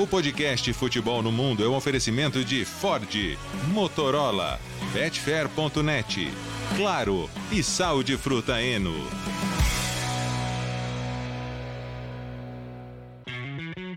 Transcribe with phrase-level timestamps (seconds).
[0.00, 3.36] O podcast Futebol no Mundo é um oferecimento de Ford,
[3.72, 4.60] Motorola,
[4.92, 6.28] Betfair.net,
[6.76, 8.94] Claro e Sal de Fruta Eno.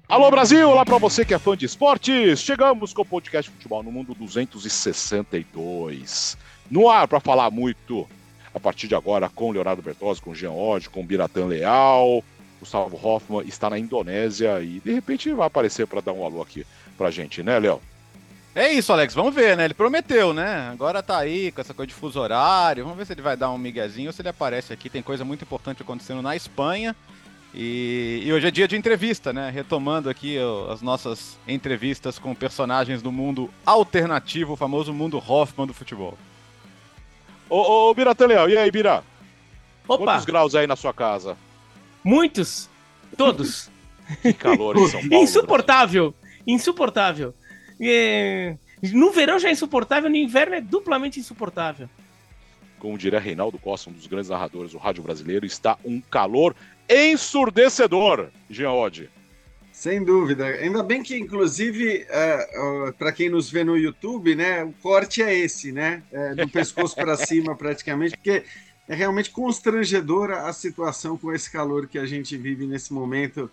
[0.09, 2.39] Alô Brasil, olá para você que é fã de esportes.
[2.39, 6.35] Chegamos com o podcast Futebol no Mundo 262.
[6.67, 8.09] No ar para falar muito
[8.55, 12.23] a partir de agora com Leonardo Bertozzi, com Jean Oddi, com Biratan Leal.
[12.61, 16.65] Gustavo Hoffman está na Indonésia e de repente vai aparecer para dar um alô aqui
[16.95, 17.81] pra gente, né, Léo?
[18.53, 19.13] É isso, Alex.
[19.13, 19.65] Vamos ver, né?
[19.65, 20.69] Ele prometeu, né?
[20.71, 22.83] Agora tá aí com essa coisa de fuso horário.
[22.83, 24.89] Vamos ver se ele vai dar um miguezinho ou se ele aparece aqui.
[24.89, 26.95] Tem coisa muito importante acontecendo na Espanha.
[27.53, 29.49] E, e, hoje é dia de entrevista, né?
[29.49, 30.37] Retomando aqui
[30.69, 36.17] as nossas entrevistas com personagens do mundo alternativo, o famoso mundo Hoffman do futebol.
[37.49, 39.03] Ô, ô Bira Leal, e aí, Bira?
[39.87, 40.05] Opa!
[40.05, 41.35] Quantos graus aí na sua casa?
[42.03, 42.69] Muitos!
[43.17, 43.69] Todos!
[44.21, 45.23] que calor em São Paulo.
[45.23, 46.13] Insuportável!
[46.45, 47.33] Insuportável!
[47.79, 48.55] É...
[48.93, 51.87] No verão já é insuportável, no inverno é duplamente insuportável.
[52.79, 56.55] Como diria Reinaldo Costa, um dos grandes narradores do rádio brasileiro, está um calor
[56.89, 59.07] ensurdecedor, Jean Oddi.
[59.71, 60.45] Sem dúvida.
[60.45, 65.23] Ainda bem que, inclusive, uh, uh, para quem nos vê no YouTube, né, o corte
[65.23, 66.03] é esse, né?
[66.11, 68.43] É, do pescoço para cima, praticamente, porque
[68.91, 73.49] é realmente constrangedora a situação com esse calor que a gente vive nesse momento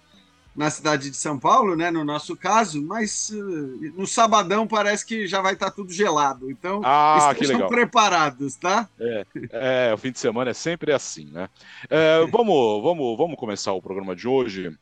[0.55, 5.29] na cidade de São Paulo, né, no nosso caso, mas uh, no sabadão parece que
[5.29, 6.51] já vai estar tá tudo gelado.
[6.51, 8.89] Então, ah, estão preparados, tá?
[8.99, 11.49] É, é, o fim de semana é sempre assim, né?
[11.89, 14.77] É, vamos, vamos, vamos começar o programa de hoje.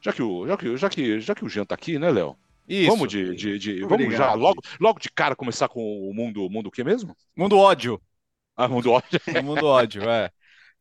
[0.00, 2.36] Já que o, já que, já que, já que o Jean tá aqui, né, Léo?
[2.68, 2.90] Isso.
[2.90, 6.66] Vamos de, de, de vamos já logo, logo de cara começar com o mundo, mundo
[6.66, 7.16] o que mesmo?
[7.36, 8.00] Mundo ódio.
[8.56, 9.20] Ah, mundo ódio.
[9.40, 10.30] o mundo ódio, é.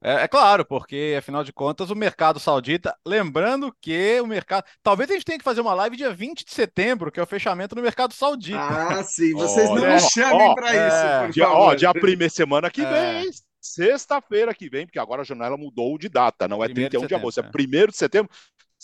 [0.03, 5.11] É, é, claro, porque afinal de contas o mercado saudita, lembrando que o mercado, talvez
[5.11, 7.75] a gente tenha que fazer uma live dia 20 de setembro, que é o fechamento
[7.75, 8.59] no mercado saudita.
[8.59, 12.81] Ah, sim, vocês não me chamem para isso, é, dia, Ó, dia primeira semana que
[12.81, 13.21] é.
[13.21, 17.07] vem, sexta-feira que vem, porque agora a janela mudou de data, não é 31 de,
[17.07, 18.31] de agosto, é 1 de setembro.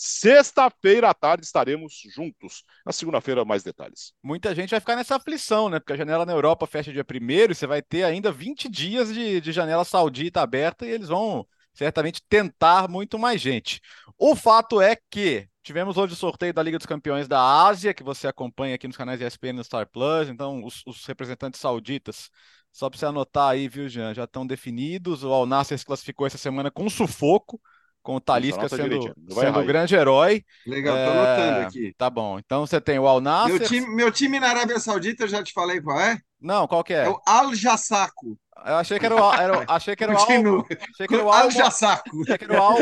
[0.00, 2.62] Sexta-feira à tarde estaremos juntos.
[2.86, 4.12] Na segunda-feira, mais detalhes.
[4.22, 5.80] Muita gente vai ficar nessa aflição, né?
[5.80, 9.12] Porque a janela na Europa fecha dia 1 e você vai ter ainda 20 dias
[9.12, 11.44] de, de janela saudita aberta e eles vão
[11.74, 13.80] certamente tentar muito mais gente.
[14.16, 18.04] O fato é que tivemos hoje o sorteio da Liga dos Campeões da Ásia, que
[18.04, 20.28] você acompanha aqui nos canais ESPN e no Star Plus.
[20.28, 22.30] Então, os, os representantes sauditas
[22.72, 24.14] só para você anotar aí, viu, Jean?
[24.14, 25.24] Já estão definidos.
[25.24, 27.60] O Al Nassr se classificou essa semana com sufoco
[28.08, 30.42] com o Talisca sendo, sendo o grande herói.
[30.66, 31.10] Legal, tô é...
[31.10, 31.94] anotando aqui.
[31.98, 32.38] Tá bom.
[32.38, 33.50] Então você tem o Al Nassr.
[33.50, 36.18] Meu time, meu time na Arábia Saudita, eu já te falei qual é?
[36.40, 37.04] Não, qual que é?
[37.04, 38.38] É o Al Jassaco.
[38.64, 41.30] Eu achei que era o, era, achei que era o Al, achei que era o
[41.30, 42.22] Al, Jassaco.
[42.22, 42.78] Achei que era o Al,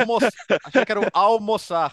[0.64, 1.93] achei que era o almoçar.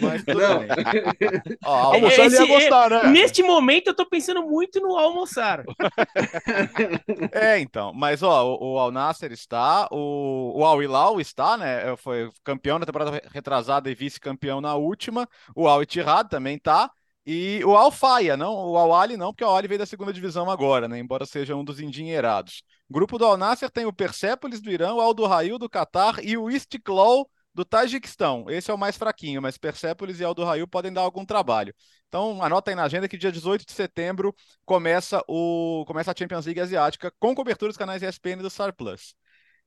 [0.00, 0.40] Mas tudo.
[1.64, 3.10] Ó, almoçar Esse, ele ia gostar, né?
[3.10, 5.64] Neste momento eu tô pensando muito no almoçar.
[7.32, 7.92] é, então.
[7.94, 11.92] Mas, ó, o, o Al Nasser está, o, o Al Hilal está, né?
[11.92, 15.28] É, foi campeão na temporada retrasada e vice-campeão na última.
[15.54, 16.90] O Al Ittihad também tá.
[17.28, 19.86] E o Al Faia, não, o Al Ali não, porque o Al Ali veio da
[19.86, 20.96] segunda divisão agora, né?
[21.00, 22.62] Embora seja um dos endinheirados.
[22.88, 26.24] Grupo do Al Nasser tem o Persepolis do Irã, o Al do Rail do Catar
[26.24, 28.50] e o Istiklal do Tajiquistão.
[28.50, 31.74] Esse é o mais fraquinho, mas Persépolis e Aldo Rail podem dar algum trabalho.
[32.06, 34.36] Então, anota aí na agenda que dia 18 de setembro
[34.66, 39.14] começa, o, começa a Champions League Asiática com cobertura dos canais ESPN do Star Plus.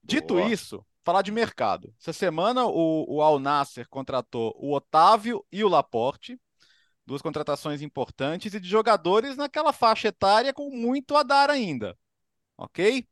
[0.03, 0.47] Dito Boa.
[0.47, 1.91] isso, falar de mercado.
[1.99, 6.39] Essa semana o, o Al Nasser contratou o Otávio e o Laporte,
[7.07, 11.97] duas contratações importantes e de jogadores naquela faixa etária com muito a dar ainda.
[12.55, 13.03] Ok?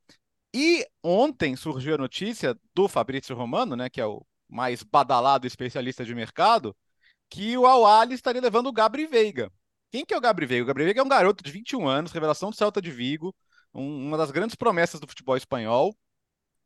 [0.53, 6.05] E ontem surgiu a notícia do Fabrício Romano, né, que é o mais badalado especialista
[6.05, 6.75] de mercado,
[7.29, 9.51] que o Awali estaria levando o Gabri Veiga.
[9.91, 10.63] Quem que é o Gabri Veiga?
[10.63, 13.35] O Gabri Veiga é um garoto de 21 anos, revelação do Celta de Vigo,
[13.73, 15.95] um, uma das grandes promessas do futebol espanhol,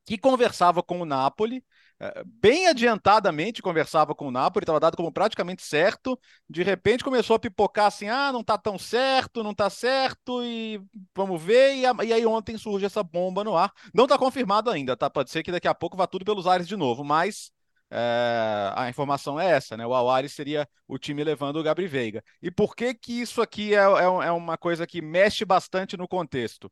[0.05, 1.63] que conversava com o Napoli,
[1.99, 6.19] é, bem adiantadamente conversava com o Napoli, estava dado como praticamente certo,
[6.49, 10.81] de repente começou a pipocar assim, ah, não está tão certo, não está certo, e
[11.15, 13.71] vamos ver, e, e, aí ontem surge essa bomba no ar.
[13.93, 15.11] Não está confirmado ainda, tá?
[15.11, 17.51] Pode ser que daqui a pouco vá tudo pelos ares de novo, mas
[17.91, 19.85] é, a informação é essa, né?
[19.85, 22.23] O Awari seria o time levando o Gabri Veiga.
[22.41, 26.07] E por que que isso aqui é, é, é, uma coisa que mexe bastante no
[26.07, 26.71] contexto?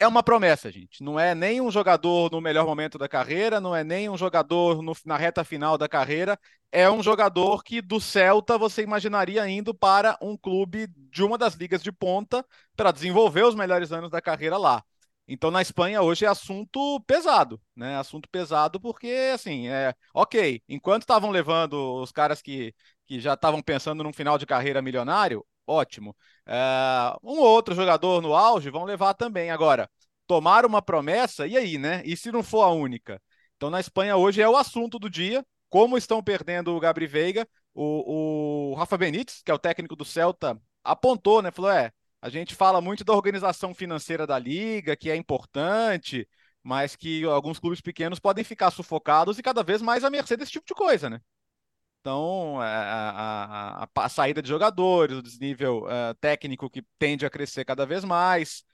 [0.00, 1.02] É uma promessa, gente.
[1.02, 4.80] Não é nem um jogador no melhor momento da carreira, não é nem um jogador
[4.80, 6.38] no, na reta final da carreira.
[6.72, 11.54] É um jogador que do Celta você imaginaria indo para um clube de uma das
[11.54, 12.44] ligas de ponta
[12.76, 14.82] para desenvolver os melhores anos da carreira lá.
[15.30, 17.96] Então, na Espanha, hoje é assunto pesado, né?
[17.98, 22.74] Assunto pesado porque, assim, é ok, enquanto estavam levando os caras que,
[23.06, 26.16] que já estavam pensando num final de carreira milionário, ótimo.
[26.46, 26.54] É,
[27.22, 29.50] um ou outro jogador no auge vão levar também.
[29.50, 29.90] Agora,
[30.26, 32.02] tomar uma promessa, e aí, né?
[32.06, 33.20] E se não for a única?
[33.56, 35.44] Então, na Espanha, hoje é o assunto do dia.
[35.68, 40.04] Como estão perdendo o Gabri Veiga, o, o Rafa Benítez, que é o técnico do
[40.04, 41.50] Celta, apontou, né?
[41.50, 46.28] Falou: é, a gente fala muito da organização financeira da liga, que é importante,
[46.62, 50.52] mas que alguns clubes pequenos podem ficar sufocados e cada vez mais à mercê desse
[50.52, 51.20] tipo de coisa, né?
[52.00, 57.30] Então, é, a, a, a saída de jogadores, o desnível uh, técnico que tende a
[57.30, 58.64] crescer cada vez mais.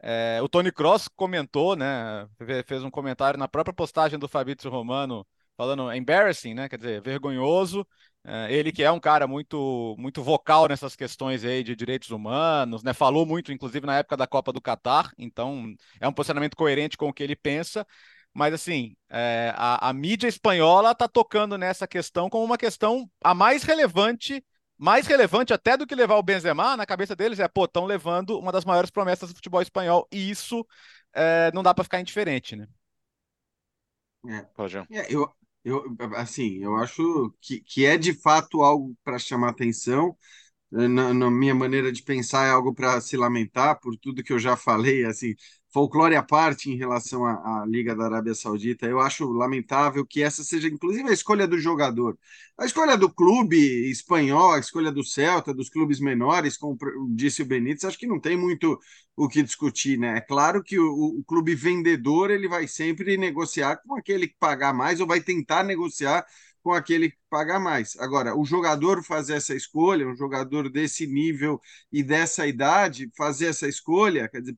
[0.00, 2.28] É, o Tony Cross comentou, né?
[2.66, 5.26] Fez um comentário na própria postagem do Fabrício Romano
[5.56, 6.68] falando embarrassing, né?
[6.68, 7.86] Quer dizer, vergonhoso.
[8.26, 12.82] É, ele que é um cara muito muito vocal nessas questões aí de direitos humanos,
[12.82, 12.94] né?
[12.94, 17.08] Falou muito, inclusive, na época da Copa do Catar, então é um posicionamento coerente com
[17.08, 17.86] o que ele pensa.
[18.32, 23.32] Mas assim, é, a, a, mídia espanhola está tocando nessa questão como uma questão a
[23.34, 24.44] mais relevante,
[24.76, 28.38] mais relevante até do que levar o Benzema, na cabeça deles é, pô, estão levando
[28.38, 30.66] uma das maiores promessas do futebol espanhol, e isso
[31.12, 32.66] é, não dá para ficar indiferente, né?
[34.26, 35.30] É, é, eu,
[35.64, 35.84] eu,
[36.16, 40.16] assim, eu acho que, que é de fato algo para chamar atenção.
[40.70, 44.38] Na, na, minha maneira de pensar, é algo para se lamentar por tudo que eu
[44.40, 45.04] já falei.
[45.06, 45.34] Assim,
[45.74, 50.22] folclore à parte em relação à, à, Liga da Arábia Saudita, eu acho lamentável que
[50.22, 52.16] essa seja, inclusive, a escolha do jogador.
[52.56, 53.56] A escolha do clube
[53.90, 56.78] espanhol, a escolha do Celta, dos clubes menores, como
[57.10, 58.78] disse o Benítez, acho que não tem muito
[59.16, 60.18] o que discutir, né?
[60.18, 64.72] É claro que o, o clube vendedor ele vai sempre negociar com aquele que pagar
[64.72, 66.24] mais ou vai tentar negociar
[66.62, 67.96] com aquele que paga mais.
[67.98, 71.60] Agora, o jogador fazer essa escolha, um jogador desse nível
[71.92, 74.56] e dessa idade fazer essa escolha, quer dizer,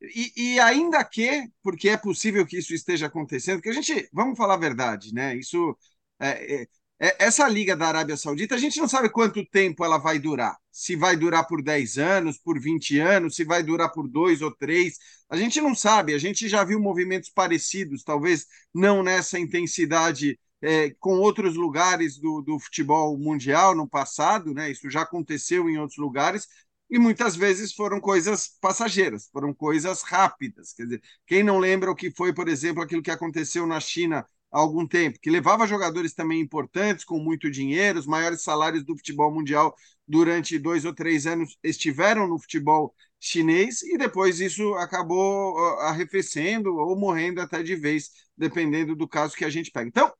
[0.00, 4.36] e, e, ainda que, porque é possível que isso esteja acontecendo, que a gente, vamos
[4.36, 5.34] falar a verdade, né?
[5.36, 5.76] Isso,
[6.20, 6.68] é, é,
[7.00, 10.56] é, essa liga da Arábia Saudita, a gente não sabe quanto tempo ela vai durar.
[10.70, 14.50] Se vai durar por 10 anos, por 20 anos, se vai durar por dois ou
[14.54, 14.98] três.
[15.28, 16.14] A gente não sabe.
[16.14, 22.40] A gente já viu movimentos parecidos, talvez não nessa intensidade é, com outros lugares do,
[22.42, 24.70] do futebol mundial no passado, né?
[24.70, 26.46] Isso já aconteceu em outros lugares,
[26.88, 30.72] e muitas vezes foram coisas passageiras, foram coisas rápidas.
[30.72, 34.26] Quer dizer, quem não lembra o que foi, por exemplo, aquilo que aconteceu na China
[34.52, 38.96] há algum tempo, que levava jogadores também importantes, com muito dinheiro, os maiores salários do
[38.96, 39.74] futebol mundial
[40.06, 46.96] durante dois ou três anos estiveram no futebol chinês, e depois isso acabou arrefecendo ou
[46.96, 49.88] morrendo até de vez, dependendo do caso que a gente pega.
[49.88, 50.12] Então,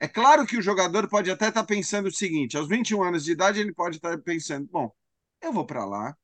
[0.00, 3.32] é claro que o jogador pode até estar pensando o seguinte: aos 21 anos de
[3.32, 4.90] idade, ele pode estar pensando, bom
[5.44, 6.16] eu vou para lá,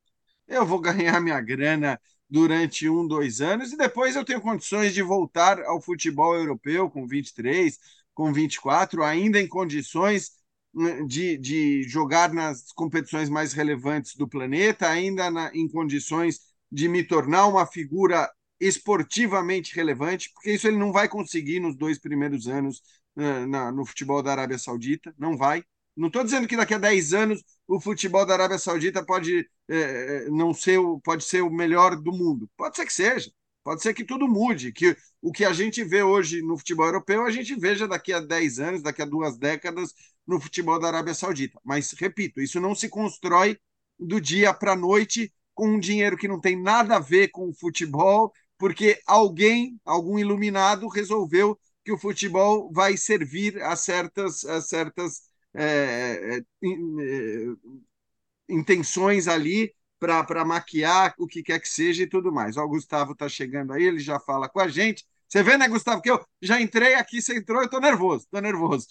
[0.49, 5.02] eu vou ganhar minha grana durante um, dois anos e depois eu tenho condições de
[5.02, 7.78] voltar ao futebol europeu com 23,
[8.14, 10.32] com 24, ainda em condições
[10.75, 16.40] hum, de, de jogar nas competições mais relevantes do planeta, ainda na, em condições
[16.70, 18.31] de me tornar uma figura
[18.61, 22.82] esportivamente relevante, porque isso ele não vai conseguir nos dois primeiros anos
[23.17, 25.64] na, no futebol da Arábia Saudita, não vai.
[25.96, 29.76] Não estou dizendo que daqui a 10 anos o futebol da Arábia Saudita pode é,
[29.76, 32.48] é, não ser o, pode ser o melhor do mundo.
[32.56, 33.31] Pode ser que seja.
[33.62, 37.25] Pode ser que tudo mude, que o que a gente vê hoje no futebol europeu,
[37.25, 39.92] a gente veja daqui a 10 anos, daqui a duas décadas
[40.26, 41.60] no futebol da Arábia Saudita.
[41.62, 43.58] Mas, repito, isso não se constrói
[43.98, 47.50] do dia para a noite com um dinheiro que não tem nada a ver com
[47.50, 54.60] o futebol, porque alguém, algum iluminado, resolveu que o futebol vai servir a certas, a
[54.60, 55.22] certas
[55.54, 57.46] é, é, é,
[58.48, 62.56] intenções ali para maquiar o que quer que seja e tudo mais.
[62.56, 65.04] o Gustavo está chegando aí, ele já fala com a gente.
[65.28, 68.40] Você vê, né, Gustavo, que eu já entrei aqui, você entrou, eu estou nervoso, estou
[68.40, 68.86] nervoso.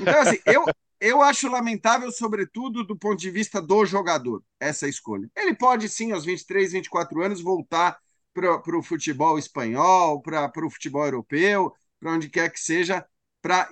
[0.00, 0.64] Então, assim, eu,
[1.00, 5.28] eu acho lamentável, sobretudo do ponto de vista do jogador, essa escolha.
[5.34, 7.98] Ele pode, sim, aos 23, 24 anos, voltar
[8.32, 13.04] para o futebol espanhol, para o futebol europeu, para onde quer que seja,
[13.42, 13.68] para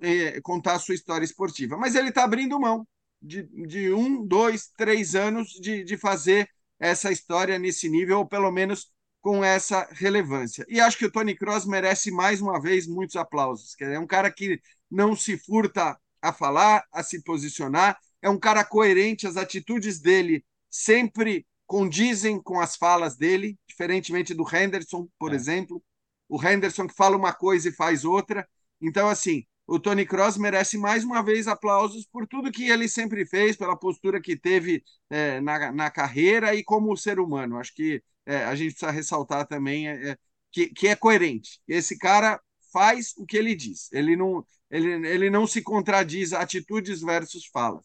[0.00, 1.76] eh, contar a sua história esportiva.
[1.76, 2.86] Mas ele está abrindo mão
[3.20, 6.48] de, de, um, dois, três anos de, de fazer
[6.78, 10.64] essa história nesse nível, ou pelo menos com essa relevância.
[10.68, 13.74] E acho que o Tony Cross merece mais uma vez muitos aplausos.
[13.80, 18.64] É um cara que não se furta a falar, a se posicionar, é um cara
[18.64, 25.36] coerente, as atitudes dele sempre condizem com as falas dele, diferentemente do Henderson, por é.
[25.36, 25.82] exemplo.
[26.28, 28.48] O Henderson que fala uma coisa e faz outra.
[28.80, 33.26] Então, assim, o Tony Cross merece mais uma vez aplausos por tudo que ele sempre
[33.26, 37.58] fez, pela postura que teve é, na, na carreira e como ser humano.
[37.58, 40.18] Acho que é, a gente precisa ressaltar também é, é,
[40.50, 41.60] que, que é coerente.
[41.68, 42.40] Esse cara
[42.72, 43.92] faz o que ele diz.
[43.92, 47.84] Ele não, ele, ele não se contradiz atitudes versus falas.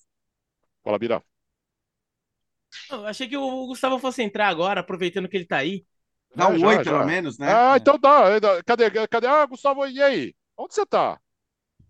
[0.83, 1.23] Fala, Bira.
[2.89, 5.85] Eu achei que o Gustavo fosse entrar agora, aproveitando que ele está aí.
[6.35, 7.47] Dá um oi, pelo menos, né?
[7.53, 8.39] Ah, então dá.
[8.65, 8.89] Cadê?
[9.07, 9.27] Cadê?
[9.27, 10.33] Ah, Gustavo, e aí?
[10.57, 11.19] Onde você está?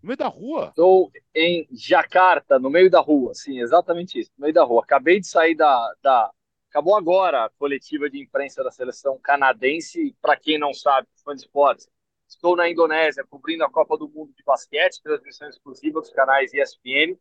[0.02, 0.68] No meio da rua?
[0.68, 3.34] Estou em Jacarta, no meio da rua.
[3.34, 4.82] Sim, exatamente isso, no meio da rua.
[4.82, 5.94] Acabei de sair da.
[6.02, 6.30] da...
[6.68, 10.16] Acabou agora a coletiva de imprensa da seleção canadense.
[10.20, 11.88] Para quem não sabe, fã de esportes,
[12.28, 17.16] estou na Indonésia cobrindo a Copa do Mundo de Basquete, transmissão exclusiva dos canais ESPN.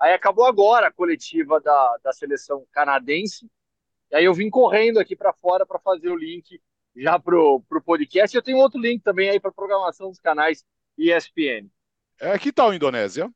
[0.00, 3.50] Aí acabou agora a coletiva da, da seleção canadense.
[4.10, 6.60] E aí eu vim correndo aqui para fora para fazer o link
[6.96, 8.36] já pro, pro podcast.
[8.36, 10.64] Eu tenho outro link também aí para programação dos canais
[10.96, 11.70] ESPN.
[12.20, 13.30] É, que tal a Indonésia?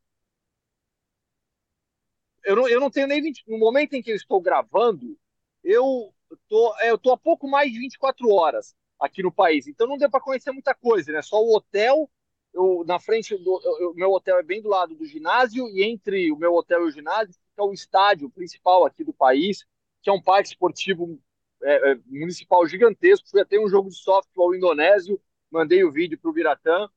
[2.44, 3.44] Eu não, eu não tenho nem 20.
[3.46, 5.18] No momento em que eu estou gravando,
[5.62, 6.14] eu
[6.48, 9.66] tô, é, eu tô há pouco mais de 24 horas aqui no país.
[9.66, 11.22] Então não deu para conhecer muita coisa, né?
[11.22, 12.10] Só o hotel.
[12.54, 13.60] Eu, na frente do
[13.90, 16.88] o meu hotel é bem do lado do ginásio e entre o meu hotel e
[16.88, 19.66] o ginásio fica o estádio principal aqui do país,
[20.02, 21.20] que é um parque esportivo
[21.62, 23.28] é, é, municipal gigantesco.
[23.28, 26.88] Fui até um jogo de softball indonésio, mandei o vídeo para o Biratã.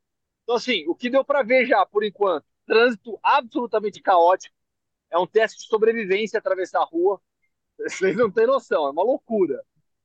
[0.43, 4.55] Então, assim, o que deu para ver já, por enquanto, trânsito absolutamente caótico.
[5.09, 7.21] É um teste de sobrevivência atravessar a rua.
[7.77, 9.63] Vocês não têm noção, é uma loucura.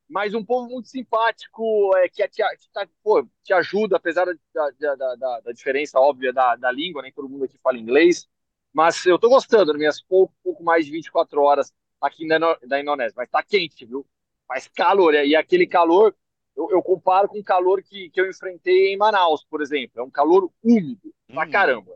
[0.09, 5.17] Mas um povo muito simpático, é, que, te, tá, pô, te ajuda, apesar da, da,
[5.17, 8.29] da, da diferença óbvia da, língua, nem todo mundo aqui fala inglês.
[8.73, 12.81] Mas eu tô gostando, das minhas pouco, pouco mais de 24 horas aqui na, na
[12.81, 13.15] Indonésia.
[13.17, 14.07] Mas tá quente, viu?
[14.47, 15.15] Faz calor.
[15.15, 16.15] E aquele calor
[16.57, 20.01] eu, eu, comparo com o calor que, que eu enfrentei em Manaus, por exemplo.
[20.01, 21.35] É um calor úmido, hum.
[21.35, 21.93] pra caramba.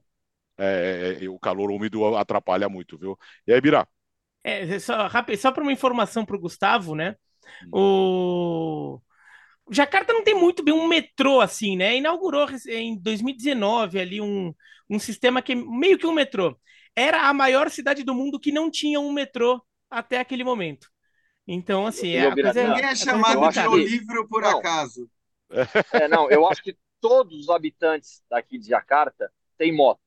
[0.58, 3.18] É, é, é, o calor úmido atrapalha muito, viu?
[3.46, 3.88] E aí, Birá?
[4.44, 7.16] É, só, só para uma informação para o Gustavo, né?
[7.64, 7.70] Hum.
[7.72, 9.00] O
[9.70, 11.96] Jacarta não tem muito bem um metrô assim, né?
[11.96, 14.52] Inaugurou em 2019 ali um,
[14.88, 16.58] um sistema que é meio que um metrô.
[16.94, 20.88] Era a maior cidade do mundo que não tinha um metrô até aquele momento.
[21.52, 24.60] Então, assim, é, coisa, ninguém é chamado de livro por não.
[24.60, 25.10] acaso.
[25.92, 29.98] É, não, eu acho que todos os habitantes daqui de Jacarta têm moto.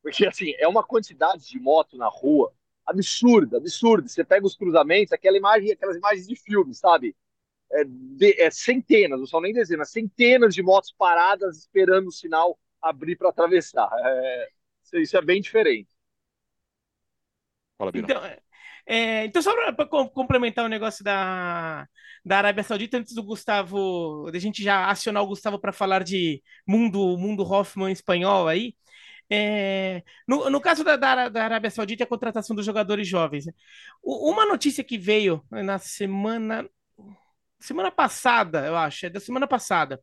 [0.00, 2.54] Porque, assim, é uma quantidade de moto na rua
[2.86, 4.06] absurda, absurda.
[4.06, 7.16] Você pega os cruzamentos, aquela imagem, aquelas imagens de filme, sabe?
[7.72, 12.56] É, de, é centenas, não são nem dezenas, centenas de motos paradas esperando o sinal
[12.80, 13.90] abrir para atravessar.
[13.92, 14.48] É,
[15.00, 15.90] isso é bem diferente.
[17.76, 18.22] Fala, então,
[18.86, 21.86] é, é, então, só para complementar o negócio da,
[22.24, 26.42] da Arábia Saudita, antes do Gustavo, da gente já acionar o Gustavo para falar de
[26.66, 28.74] mundo, mundo Hoffman espanhol aí.
[29.30, 33.46] É, no, no caso da, da, da, Arábia Saudita, a contratação dos jogadores jovens.
[34.02, 36.68] O, uma notícia que veio na semana
[37.62, 40.00] semana passada, eu acho, é da semana passada,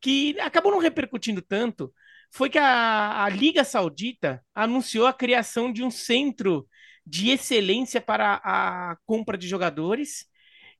[0.00, 1.92] que acabou não repercutindo tanto,
[2.30, 6.66] foi que a, a Liga Saudita anunciou a criação de um centro
[7.06, 10.26] de excelência para a compra de jogadores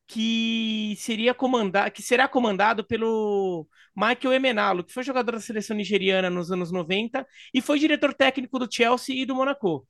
[0.06, 3.66] que seria comandado, que será comandado pelo
[3.96, 8.58] Michael Emenalo, que foi jogador da seleção nigeriana nos anos 90 e foi diretor técnico
[8.58, 9.86] do Chelsea e do Monaco.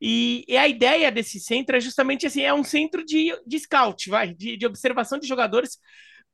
[0.00, 4.08] E, e a ideia desse centro é justamente assim, é um centro de, de scout,
[4.10, 5.78] vai, de, de observação de jogadores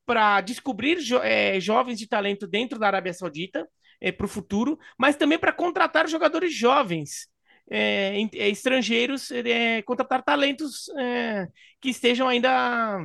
[0.04, 3.66] para descobrir jo, é, jovens de talento dentro da Arábia Saudita
[4.00, 7.28] é, para o futuro, mas também para contratar jogadores jovens
[7.70, 11.48] é, é, estrangeiros, é, contratar talentos é,
[11.80, 13.00] que estejam ainda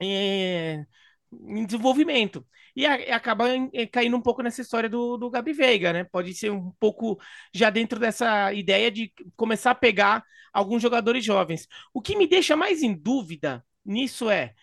[0.00, 0.84] é,
[1.32, 2.46] em desenvolvimento.
[2.76, 6.04] E a, acaba é, caindo um pouco nessa história do, do Gabi Veiga, né?
[6.04, 7.18] Pode ser um pouco
[7.54, 11.66] já dentro dessa ideia de começar a pegar alguns jogadores jovens.
[11.92, 14.54] O que me deixa mais em dúvida nisso é.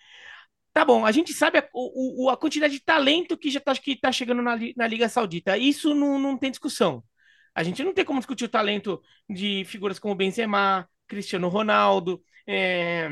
[0.74, 3.96] Tá bom, a gente sabe a, o, a quantidade de talento que já está que
[4.00, 5.58] tá chegando na, na Liga Saudita.
[5.58, 7.04] Isso não, não tem discussão.
[7.58, 13.10] A gente não tem como discutir o talento de figuras como Benzema, Cristiano Ronaldo, é,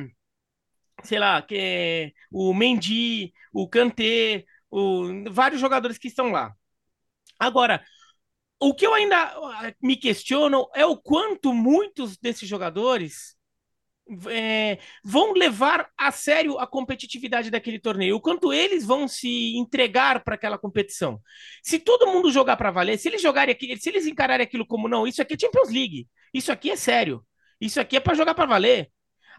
[1.04, 6.54] sei lá, que é, o Mendy, o Kanté, o, vários jogadores que estão lá.
[7.40, 7.84] Agora,
[8.60, 9.34] o que eu ainda
[9.82, 13.36] me questiono é o quanto muitos desses jogadores
[14.28, 20.24] é, vão levar a sério a competitividade daquele torneio, o quanto eles vão se entregar
[20.24, 21.20] para aquela competição.
[21.64, 24.88] Se todo mundo jogar para valer, se eles jogarem aqui, se eles encararem aquilo como
[24.88, 27.26] não, isso aqui é Champions League, isso aqui é sério,
[27.60, 28.92] isso aqui é para jogar para valer.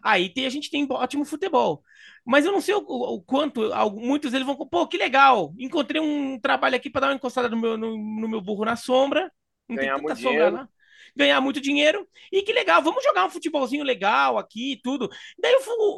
[0.03, 1.81] Aí tem, a gente tem ótimo futebol.
[2.25, 3.61] Mas eu não sei o, o quanto,
[3.95, 7.57] muitos deles vão, pô, que legal, encontrei um trabalho aqui para dar uma encostada no
[7.57, 9.31] meu, no, no meu burro na sombra,
[9.67, 10.69] não Ganhar tem tanta sombra lá
[11.17, 12.07] ganhar muito dinheiro.
[12.31, 15.09] E que legal, vamos jogar um futebolzinho legal aqui e tudo.
[15.39, 15.55] Daí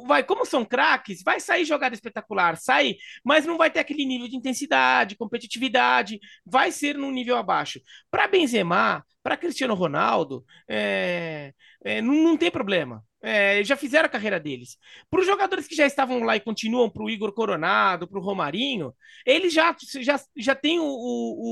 [0.07, 4.27] vai, como são craques, vai sair jogada espetacular, sai, mas não vai ter aquele nível
[4.27, 7.79] de intensidade, competitividade, vai ser num nível abaixo.
[8.09, 13.03] Para Benzema, para Cristiano Ronaldo, é, é, não, não tem problema.
[13.21, 14.77] É, já fizeram a carreira deles.
[15.09, 18.21] Para os jogadores que já estavam lá e continuam, para o Igor Coronado, para o
[18.21, 18.93] Romarinho,
[19.25, 20.85] eles já, já, já têm o,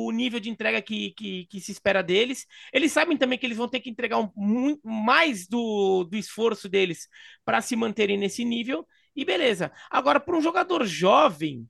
[0.07, 2.45] o, nível de entrega que, que, que, se espera deles.
[2.71, 6.69] Eles sabem também que eles vão ter que entregar um, muito mais do, do esforço
[6.69, 7.07] deles
[7.43, 8.87] para se manterem nesse nível.
[9.15, 9.71] E beleza.
[9.89, 11.67] Agora, para um jogador jovem,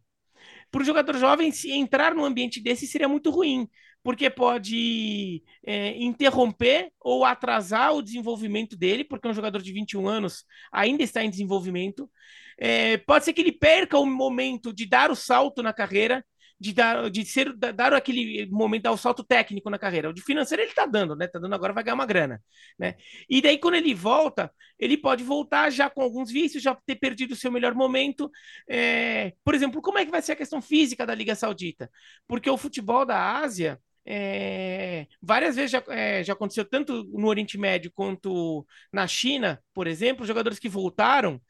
[0.70, 3.68] para o jogador jovem, se entrar num ambiente desse seria muito ruim,
[4.08, 10.46] porque pode é, interromper ou atrasar o desenvolvimento dele, porque um jogador de 21 anos
[10.72, 12.10] ainda está em desenvolvimento.
[12.58, 16.24] É, pode ser que ele perca o momento de dar o salto na carreira
[16.60, 20.10] de dar, de ser, dar aquele momento, dar o salto técnico na carreira.
[20.10, 21.28] O de financeiro ele tá dando, né?
[21.28, 22.42] Tá dando agora, vai ganhar uma grana,
[22.80, 22.96] né?
[23.30, 27.34] E daí, quando ele volta, ele pode voltar já com alguns vícios, já ter perdido
[27.34, 28.32] o seu melhor momento.
[28.68, 29.34] É...
[29.44, 31.92] Por exemplo, como é que vai ser a questão física da Liga Saudita?
[32.28, 33.80] Porque o futebol da Ásia.
[34.10, 39.86] É, várias vezes já, é, já aconteceu tanto no Oriente Médio quanto na China, por
[39.86, 41.42] exemplo, jogadores que voltaram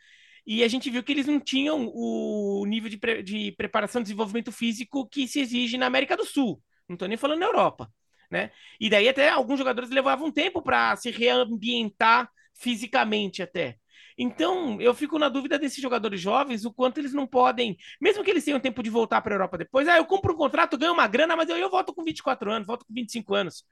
[0.46, 4.50] e a gente viu que eles não tinham o nível de, pre de preparação desenvolvimento
[4.50, 6.64] físico que se exige na América do Sul.
[6.88, 7.92] Não estou nem falando na Europa.
[8.32, 8.52] Né?
[8.80, 13.78] E daí até alguns jogadores levavam tempo para se reambientar fisicamente até.
[14.18, 18.32] Então, eu fico na dúvida desses jogadores jovens, o quanto eles não podem, mesmo que
[18.32, 20.94] eles tenham tempo de voltar para a Europa depois, ah, eu compro um contrato, ganho
[20.94, 23.64] uma grana, mas eu, eu volto com 24 anos, volto com 25 anos.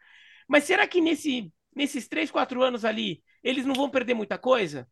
[0.48, 4.88] Mas será que nesse, nesses 3, 4 anos ali, eles não vão perder muita coisa?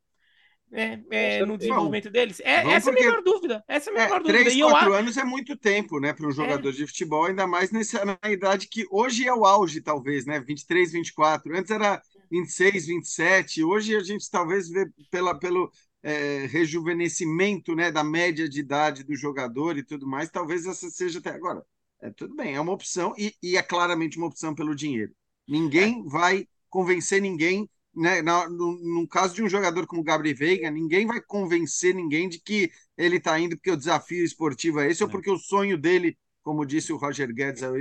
[0.74, 2.40] é, é, no desenvolvimento deles?
[2.40, 3.64] É, essa é a melhor dúvida.
[3.68, 4.40] Essa é a melhor é, dúvida.
[4.40, 6.34] Três, quatro anos é muito tempo, né, para um é.
[6.34, 10.40] jogador de futebol, ainda mais nessa, na idade que hoje é o auge, talvez, né?
[10.40, 11.56] 23, 24.
[11.56, 12.02] Antes era
[12.34, 13.64] 26, 27.
[13.64, 15.72] Hoje a gente talvez vê pela, pelo
[16.02, 21.20] é, rejuvenescimento né, da média de idade do jogador e tudo mais, talvez essa seja
[21.20, 21.64] até agora.
[22.02, 25.14] É, tudo bem, é uma opção e, e é claramente uma opção pelo dinheiro.
[25.48, 30.72] Ninguém vai convencer ninguém né, no, no, caso de um jogador como o Gabriel Veiga,
[30.72, 35.04] ninguém vai convencer ninguém de que ele está indo porque o desafio esportivo é esse,
[35.04, 37.78] ou porque o sonho dele, como disse o Roger Guedes, é,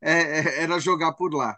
[0.00, 1.56] é, era jogar por lá.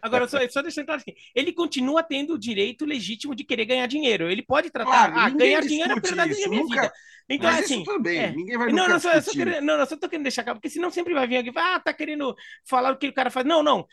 [0.00, 3.86] Agora, só, só deixando claro assim, ele continua tendo o direito legítimo de querer ganhar
[3.86, 4.30] dinheiro.
[4.30, 6.82] Ele pode tratar, claro, ah, ganhar dinheiro é prioridade da minha nunca...
[6.82, 6.92] vida.
[7.28, 8.32] Então, Mas assim, isso também, é.
[8.32, 10.68] ninguém vai não, não, só, só querendo, não, não, só tô querendo deixar claro, porque
[10.68, 12.34] senão sempre vai vir alguém e ah, tá querendo
[12.68, 13.46] falar o que o cara faz.
[13.46, 13.86] Não, não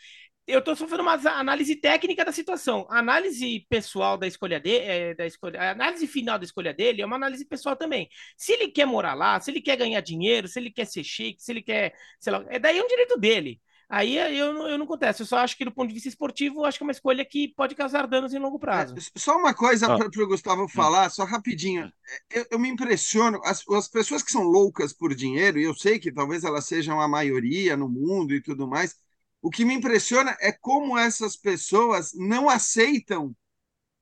[0.46, 2.86] eu estou sofrendo uma análise técnica da situação.
[2.90, 7.02] A análise pessoal da escolha dele, é, da escolha, a análise final da escolha dele
[7.02, 8.08] é uma análise pessoal também.
[8.36, 11.42] Se ele quer morar lá, se ele quer ganhar dinheiro, se ele quer ser chique,
[11.42, 13.60] se ele quer, sei lá, é daí é um direito dele.
[13.92, 16.78] Aí eu, eu não contesto, eu só acho que do ponto de vista esportivo, acho
[16.78, 18.94] que é uma escolha que pode causar danos em longo prazo.
[18.96, 19.98] É, só uma coisa ah.
[19.98, 21.92] para o Gustavo falar, só rapidinho.
[22.30, 25.98] Eu, eu me impressiono, as, as pessoas que são loucas por dinheiro, e eu sei
[25.98, 28.96] que talvez elas sejam a maioria no mundo e tudo mais,
[29.42, 33.36] o que me impressiona é como essas pessoas não aceitam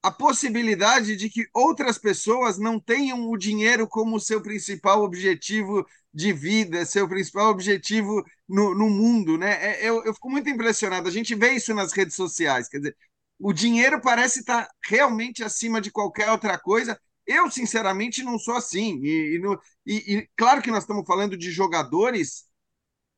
[0.04, 6.32] a possibilidade de que outras pessoas não tenham o dinheiro como seu principal objetivo de
[6.32, 9.52] vida, seu principal objetivo no, no mundo, né?
[9.64, 11.08] É, eu, eu fico muito impressionado.
[11.08, 12.68] A gente vê isso nas redes sociais.
[12.68, 12.96] Quer dizer,
[13.38, 17.00] o dinheiro parece estar realmente acima de qualquer outra coisa.
[17.26, 19.00] Eu, sinceramente, não sou assim.
[19.02, 22.44] E, e, no, e, e claro que nós estamos falando de jogadores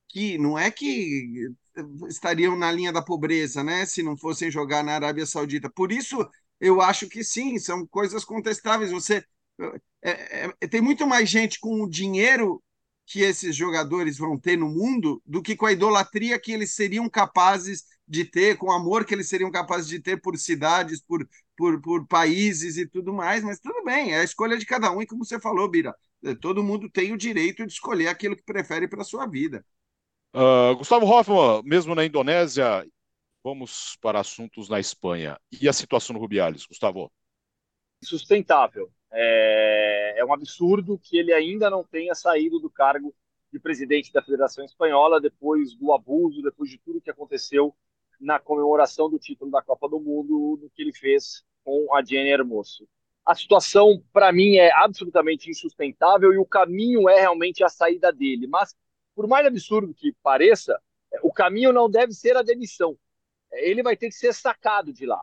[0.09, 1.49] que não é que
[2.09, 3.87] estariam na linha da pobreza, né?
[3.87, 5.71] Se não fossem jogar na Arábia Saudita.
[5.71, 6.19] Por isso,
[6.61, 8.91] eu acho que sim, são coisas contestáveis.
[8.91, 9.25] Você
[10.03, 12.63] é, é, tem muito mais gente com o dinheiro
[13.07, 17.09] que esses jogadores vão ter no mundo do que com a idolatria que eles seriam
[17.09, 21.27] capazes de ter, com o amor que eles seriam capazes de ter por cidades, por,
[21.57, 23.43] por, por países e tudo mais.
[23.43, 25.03] Mas tudo bem, é a escolha de cada um.
[25.03, 25.95] E como você falou, Bira,
[26.41, 29.65] todo mundo tem o direito de escolher aquilo que prefere para a sua vida.
[30.35, 32.87] Uh, Gustavo Hoffman, mesmo na Indonésia,
[33.45, 35.39] vamos para assuntos na Espanha.
[35.61, 37.13] E a situação no Rubiales, Gustavo?
[38.03, 38.91] Sustentável.
[39.13, 43.15] É, é um absurdo que ele ainda não tenha saído do cargo
[43.53, 47.75] de presidente da Federação Espanhola depois do abuso, depois de tudo que aconteceu
[48.19, 52.31] na comemoração do título da Copa do Mundo, no que ele fez com a Jenny
[52.31, 52.89] Hermoso.
[53.25, 58.47] A situação, para mim, é absolutamente insustentável e o caminho é realmente a saída dele.
[58.47, 58.75] Mas
[59.15, 60.81] por mais absurdo que pareça,
[61.13, 62.99] é, o caminho não deve ser a demissão.
[63.53, 65.23] É, ele vai ter que ser sacado de lá.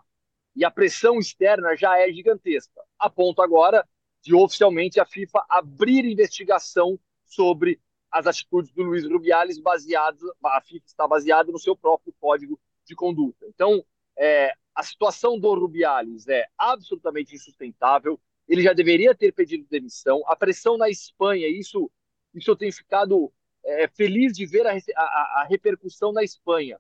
[0.59, 3.87] E a pressão externa já é gigantesca, a ponto agora
[4.21, 7.79] de oficialmente a FIFA abrir investigação sobre
[8.11, 12.93] as atitudes do Luiz Rubiales, baseado, a FIFA está baseada no seu próprio código de
[12.93, 13.45] conduta.
[13.47, 13.85] Então,
[14.17, 18.19] é, a situação do Rubiales é absolutamente insustentável.
[18.45, 20.21] Ele já deveria ter pedido demissão.
[20.27, 21.89] A pressão na Espanha, isso,
[22.33, 23.31] isso eu tenho ficado
[23.63, 26.77] é, feliz de ver a, a, a, repercussão na Espanha.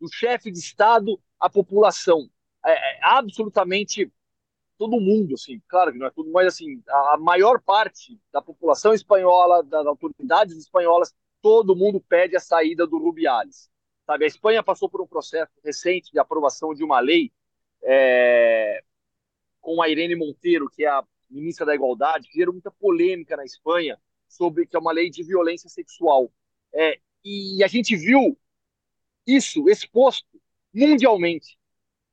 [0.00, 2.28] Do chefe de Estado à população.
[2.64, 4.10] É, é, absolutamente
[4.78, 8.94] todo mundo, assim, claro que não é tudo, mas assim, a maior parte da população
[8.94, 13.70] espanhola, das autoridades espanholas, todo mundo pede a saída do Rubiales.
[14.06, 17.30] Sabe, a Espanha passou por um processo recente de aprovação de uma lei
[17.82, 18.82] é,
[19.60, 23.44] com a Irene Monteiro, que é a ministra da Igualdade, que gerou muita polêmica na
[23.44, 26.32] Espanha sobre que é uma lei de violência sexual.
[26.72, 28.38] É, e a gente viu
[29.26, 30.40] isso exposto
[30.72, 31.59] mundialmente.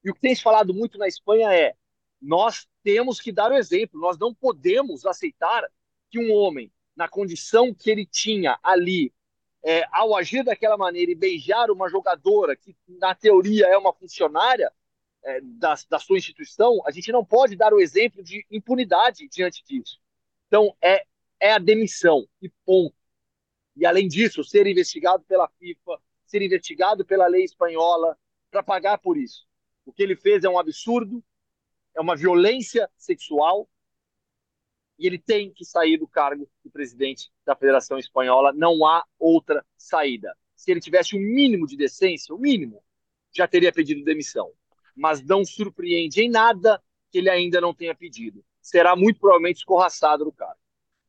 [0.08, 1.76] E o que tem se falado muito na Espanha é
[2.22, 5.70] nós temos que dar o exemplo, nós não podemos aceitar
[6.10, 9.14] que um homem, na condição que ele tinha ali,
[9.62, 14.72] é, ao agir daquela maneira e beijar uma jogadora que, na teoria, é uma funcionária
[15.26, 19.62] é, da, da sua instituição, a gente não pode dar o exemplo de impunidade diante
[19.66, 20.00] disso.
[20.48, 21.06] Então, é,
[21.38, 22.96] é a demissão, e ponto.
[23.76, 28.18] E, além disso, ser investigado pela FIFA, ser investigado pela lei espanhola,
[28.50, 29.47] para pagar por isso.
[29.88, 31.24] O que ele fez é um absurdo,
[31.96, 33.70] é uma violência sexual
[35.00, 38.52] e ele tem que sair do cargo de presidente da Federação Espanhola.
[38.52, 40.36] Não há outra saída.
[40.54, 42.84] Se ele tivesse o um mínimo de decência, o mínimo,
[43.34, 44.52] já teria pedido demissão.
[44.94, 48.44] Mas não surpreende em nada que ele ainda não tenha pedido.
[48.62, 50.60] Será muito provavelmente escorraçado do cargo.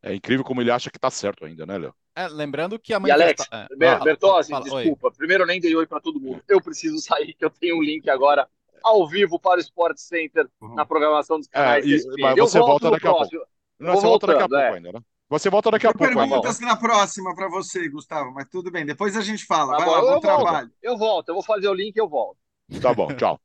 [0.00, 1.94] É incrível como ele acha que está certo ainda, né, Léo?
[2.14, 3.44] É, lembrando que a manifesta...
[3.50, 5.08] E Alex, é, Bertossi, desculpa.
[5.08, 5.14] Oi.
[5.16, 6.40] Primeiro, eu nem dei oi para todo mundo.
[6.46, 8.48] Eu preciso sair, que eu tenho um link agora
[8.82, 10.74] ao vivo para o Sport Center uhum.
[10.74, 11.84] na programação dos canais.
[11.84, 13.46] É, e, mas você volta daqui a pouco.
[13.78, 14.72] Não, você volta daqui a pouco é.
[14.74, 15.00] ainda, né?
[15.30, 16.14] Você volta daqui a pouco.
[16.14, 16.72] perguntas ainda.
[16.72, 18.86] na próxima para você, Gustavo, mas tudo bem.
[18.86, 19.76] Depois a gente fala.
[19.76, 20.68] Tá Vai bom, lá, bom eu trabalho.
[20.68, 20.72] Volto.
[20.82, 22.38] Eu volto, eu vou fazer o link e eu volto.
[22.80, 23.38] Tá bom, tchau.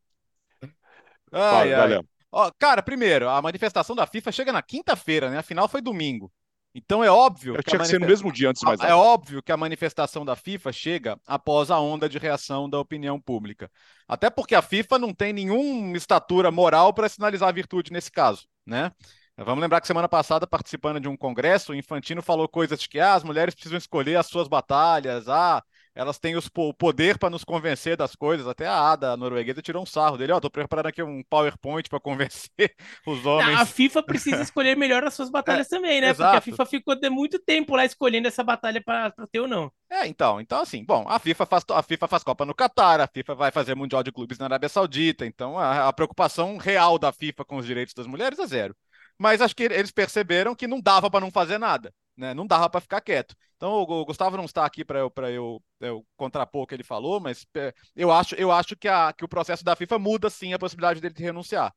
[1.32, 2.02] ai, ai.
[2.32, 5.38] Ó, cara, primeiro, a manifestação da FIFA chega na quinta-feira, né?
[5.38, 6.32] A final foi domingo.
[6.76, 7.56] Então é óbvio.
[7.56, 10.36] que tinha que ser no mesmo dia, antes mais É óbvio que a manifestação da
[10.36, 13.70] FIFA chega após a onda de reação da opinião pública.
[14.08, 18.48] Até porque a FIFA não tem nenhuma estatura moral para sinalizar a virtude nesse caso,
[18.66, 18.92] né?
[19.38, 23.00] Vamos lembrar que semana passada, participando de um congresso, o Infantino falou coisas de que
[23.00, 25.64] ah, as mulheres precisam escolher as suas batalhas, ah,
[25.96, 28.48] elas têm os, o poder para nos convencer das coisas.
[28.48, 30.32] Até a Ada norueguesa tirou um sarro dele.
[30.32, 32.50] Ó, oh, tô preparando aqui um PowerPoint para convencer
[33.06, 33.60] os homens.
[33.60, 36.10] A FIFA precisa escolher melhor as suas batalhas é, também, né?
[36.10, 36.32] Exato.
[36.32, 39.72] Porque a FIFA ficou de muito tempo lá escolhendo essa batalha para ter ou não.
[39.90, 43.08] É, então, então assim, bom, a FIFA faz a FIFA faz Copa no Catar, a
[43.08, 47.12] FIFA vai fazer Mundial de Clubes na Arábia Saudita, então a, a preocupação real da
[47.12, 48.76] FIFA com os direitos das mulheres é zero.
[49.20, 52.34] Mas acho que eles perceberam que não dava para não fazer nada né?
[52.34, 53.36] Não dava para ficar quieto.
[53.56, 57.20] Então o Gustavo não está aqui para eu, eu, eu contrapor o que ele falou,
[57.20, 60.54] mas é, eu acho, eu acho que, a, que o processo da FIFA muda sim
[60.54, 61.74] a possibilidade dele de renunciar.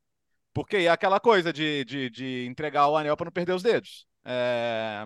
[0.53, 4.07] Porque é aquela coisa de, de, de entregar o anel para não perder os dedos.
[4.25, 5.05] É,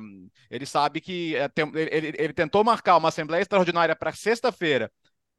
[0.51, 4.91] ele sabe que é, ele, ele tentou marcar uma Assembleia Extraordinária para sexta-feira,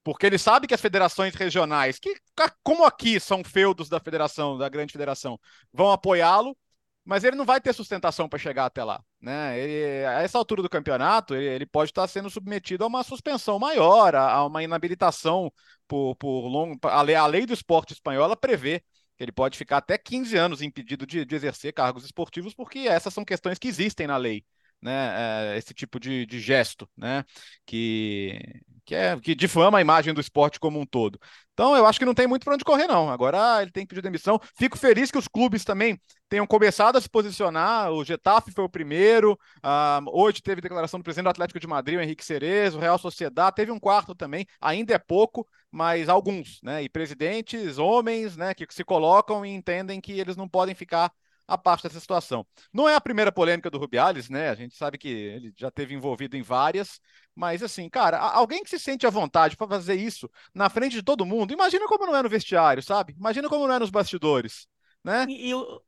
[0.04, 2.16] porque ele sabe que as federações regionais, que
[2.64, 5.40] como aqui são feudos da federação, da grande federação,
[5.74, 6.56] vão apoiá-lo,
[7.04, 9.04] mas ele não vai ter sustentação para chegar até lá.
[9.22, 9.60] Né?
[9.60, 13.60] Ele, a essa altura do campeonato, ele, ele, pode estar sendo submetido a uma suspensão
[13.60, 15.54] maior, a, a uma inabilitação
[15.88, 16.80] por, por longo.
[16.88, 18.84] A lei, a lei do esporte espanhola prevê
[19.16, 23.14] que ele pode ficar até 15 anos impedido de, de exercer cargos esportivos, porque essas
[23.14, 24.44] são questões que existem na lei.
[24.82, 27.24] Né, é, esse tipo de, de gesto, né,
[27.68, 28.40] que,
[28.86, 31.20] que, é, que difama a imagem do esporte como um todo.
[31.54, 33.10] Então, eu acho que não tem muito para onde correr, não.
[33.10, 34.40] Agora ah, ele tem que pedir demissão.
[34.58, 37.92] Fico feliz que os clubes também tenham começado a se posicionar.
[37.92, 39.34] O Getafe foi o primeiro.
[39.58, 43.56] Uh, hoje teve declaração do presidente do Atlético de Madrid, o Henrique Cerezo, Real Sociedade.
[43.56, 44.46] Teve um quarto também.
[44.60, 46.82] Ainda é pouco, mas alguns, né?
[46.84, 48.54] E presidentes, homens, né?
[48.54, 51.12] Que se colocam e entendem que eles não podem ficar
[51.48, 52.46] a parte dessa situação.
[52.74, 54.50] Não é a primeira polêmica do Rubiales, né?
[54.50, 57.00] A gente sabe que ele já teve envolvido em várias,
[57.36, 61.04] mas assim, cara, alguém que se sente à vontade para fazer isso na frente de
[61.04, 63.14] todo mundo, imagina como não é no vestiário, sabe?
[63.18, 64.68] Imagina como não é nos bastidores,
[65.04, 65.26] né?
[65.28, 65.82] E, e, o,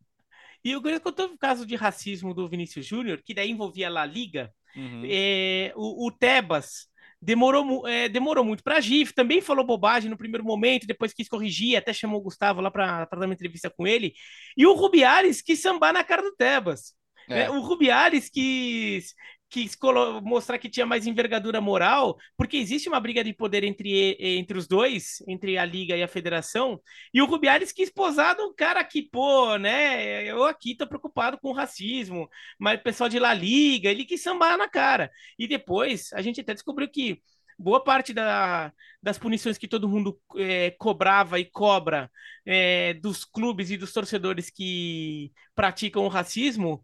[0.63, 4.53] e o o caso de racismo do Vinícius Júnior, que daí envolvia a La Liga,
[4.75, 5.03] uhum.
[5.05, 6.87] é, o, o Tebas
[7.23, 11.77] demorou, é, demorou muito para agir, também falou bobagem no primeiro momento, depois quis corrigir,
[11.77, 14.13] até chamou o Gustavo lá para dar uma entrevista com ele,
[14.57, 16.93] e o Rubiales quis sambar na cara do Tebas.
[17.29, 17.43] É.
[17.43, 19.13] É, o Rubiales quis,
[19.53, 19.77] quis
[20.23, 24.67] mostrar que tinha mais envergadura moral, porque existe uma briga de poder entre, entre os
[24.67, 26.81] dois, entre a Liga e a Federação,
[27.13, 31.49] e o Rubiales quis posar um cara que, pô, né, eu aqui tô preocupado com
[31.49, 35.11] o racismo, mas o pessoal de La Liga, ele quis sambar na cara.
[35.37, 37.21] E depois a gente até descobriu que
[37.59, 42.09] boa parte da, das punições que todo mundo é, cobrava e cobra
[42.43, 46.83] é, dos clubes e dos torcedores que praticam o racismo,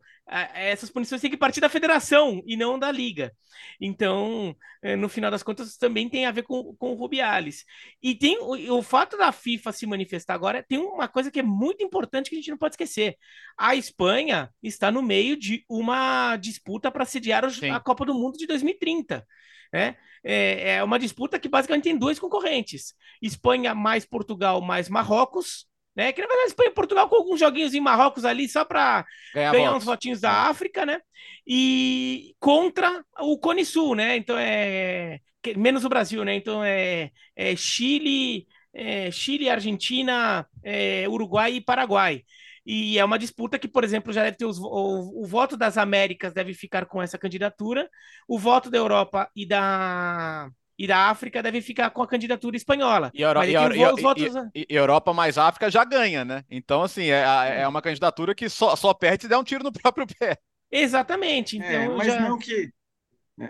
[0.53, 3.33] essas punições têm que partir da federação e não da liga.
[3.81, 7.65] Então, é, no final das contas, também tem a ver com, com o Rubiales.
[8.01, 11.43] E tem o, o fato da FIFA se manifestar agora, tem uma coisa que é
[11.43, 13.17] muito importante que a gente não pode esquecer.
[13.57, 18.45] A Espanha está no meio de uma disputa para sediar a Copa do Mundo de
[18.45, 19.25] 2030.
[19.71, 19.95] Né?
[20.23, 25.68] É, é uma disputa que basicamente tem dois concorrentes: Espanha mais Portugal mais Marrocos.
[25.95, 26.11] Né?
[26.11, 29.51] Que na verdade Espanha e Portugal com alguns joguinhos em Marrocos ali só para ganhar,
[29.51, 30.47] ganhar uns votinhos da.
[30.47, 31.01] África, né?
[31.45, 34.15] E contra o Cone Sul, né?
[34.15, 35.19] Então é
[35.55, 36.35] menos o Brasil, né?
[36.35, 42.23] Então é, é Chile, é, Chile, Argentina, é, Uruguai e Paraguai.
[42.65, 45.77] E é uma disputa que, por exemplo, já deve ter os, o, o, voto das
[45.77, 47.89] Américas deve ficar com essa candidatura,
[48.27, 50.49] o voto da Europa e da
[50.79, 53.11] e da África deve ficar com a candidatura espanhola.
[53.13, 54.33] E, Euro, e, e, votos...
[54.55, 56.45] e, Europa mais África já ganha, né?
[56.49, 59.73] Então, assim, é, é uma candidatura que só, só perde se der um tiro no
[59.73, 60.37] próprio pé.
[60.71, 61.61] Exatamente.
[61.61, 62.21] É, então, é, mas já...
[62.21, 62.71] não que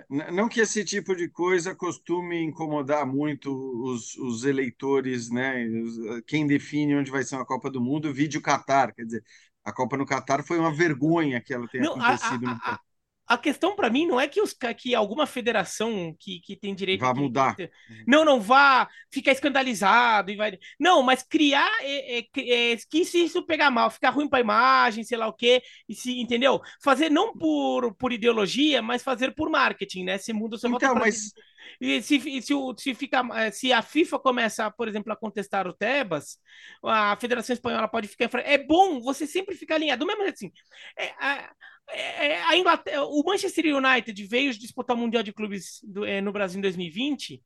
[0.07, 3.51] não que esse tipo de coisa costume incomodar muito
[3.83, 5.65] os, os eleitores, né?
[6.27, 8.93] Quem define onde vai ser uma Copa do Mundo, vídeo Qatar.
[8.93, 9.23] Quer dizer,
[9.63, 12.47] a Copa no Qatar foi uma vergonha que ela tenha não, acontecido.
[12.47, 12.79] A, a, no...
[13.29, 17.01] a, questão para mim não é que, os, que alguma federação que, que tem direito.
[17.01, 17.55] Vai mudar.
[17.55, 17.69] De,
[18.07, 20.57] não, não vá ficar escandalizado e vai.
[20.79, 24.41] Não, mas criar é, é, é, que se isso pegar mal, ficar ruim para a
[24.41, 26.59] imagem, sei lá o quê, e se, entendeu?
[26.81, 30.17] Fazer não por, por ideologia, mas fazer por marketing, né?
[30.17, 31.31] Se muda o seu então, mas...
[31.79, 35.73] E se, se, se, fica, eh, se a FIFA começa, por exemplo, a contestar o
[35.73, 36.37] Tebas,
[36.83, 38.29] a Federação Espanhola pode ficar.
[38.39, 39.99] É bom você sempre ficar alinhado.
[39.99, 40.51] Do mesmo jeito assim.
[40.97, 41.51] É, a,
[41.91, 46.31] é, a Inglaterra, o Manchester United veio disputar o Mundial de Clubes do, é, no
[46.31, 47.41] Brasil em 2020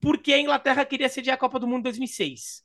[0.00, 2.64] porque a Inglaterra queria sediar a Copa do Mundo em 2006.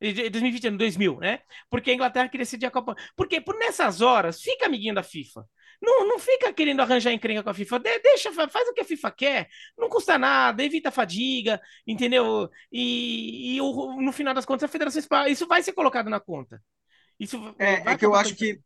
[0.00, 1.40] 2020, 2000, né?
[1.70, 2.96] Porque a Inglaterra queria sediar a Copa.
[3.16, 5.48] Porque por nessas horas, fica amiguinho da FIFA.
[5.80, 7.78] Não, não fica querendo arranjar encrenca com a FIFA.
[7.78, 9.48] De, deixa, faz o que a FIFA quer.
[9.78, 12.50] Não custa nada, evita a fadiga, entendeu?
[12.70, 16.60] E, e no final das contas, a Federação Espanhola, isso vai ser colocado na conta.
[17.18, 18.60] Isso é, é que eu acho que,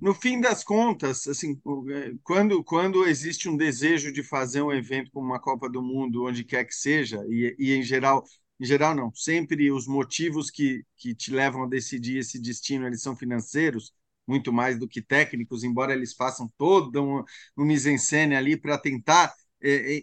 [0.00, 5.10] no fim das contas, assim, é, quando, quando existe um desejo de fazer um evento
[5.12, 8.24] como uma Copa do Mundo, onde quer que seja, e, e em geral
[8.60, 13.02] em geral não, sempre os motivos que, que te levam a decidir esse destino eles
[13.02, 13.92] são financeiros,
[14.26, 17.24] muito mais do que técnicos, embora eles façam toda uma,
[17.56, 20.02] uma mise-en-scène ali para tentar é,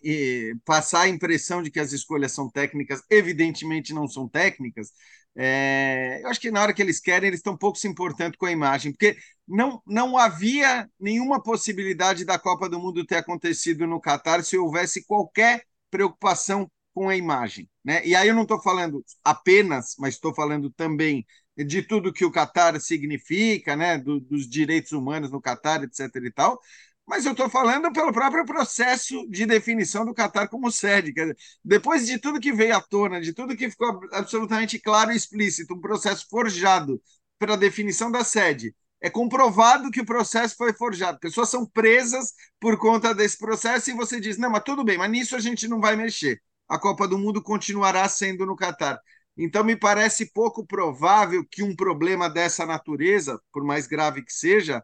[0.50, 4.92] é, passar a impressão de que as escolhas são técnicas, evidentemente não são técnicas.
[5.36, 8.46] É, eu acho que na hora que eles querem, eles estão pouco se importando com
[8.46, 9.18] a imagem, porque
[9.48, 15.06] não, não havia nenhuma possibilidade da Copa do Mundo ter acontecido no Catar se houvesse
[15.06, 17.70] qualquer preocupação com a imagem.
[17.84, 18.06] Né?
[18.06, 21.26] E aí eu não estou falando apenas, mas estou falando também
[21.58, 26.26] de tudo que o Catar significa, né, do, dos direitos humanos no Catar, etc.
[26.28, 26.60] e tal,
[27.08, 31.12] mas eu estou falando pelo próprio processo de definição do Catar como sede.
[31.14, 35.16] Dizer, depois de tudo que veio à tona, de tudo que ficou absolutamente claro e
[35.16, 37.02] explícito, um processo forjado
[37.38, 41.20] para a definição da sede, é comprovado que o processo foi forjado.
[41.20, 45.10] Pessoas são presas por conta desse processo e você diz: não, mas tudo bem, mas
[45.12, 46.40] nisso a gente não vai mexer.
[46.70, 49.00] A Copa do Mundo continuará sendo no Catar.
[49.36, 54.84] Então, me parece pouco provável que um problema dessa natureza, por mais grave que seja,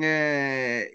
[0.00, 0.90] é,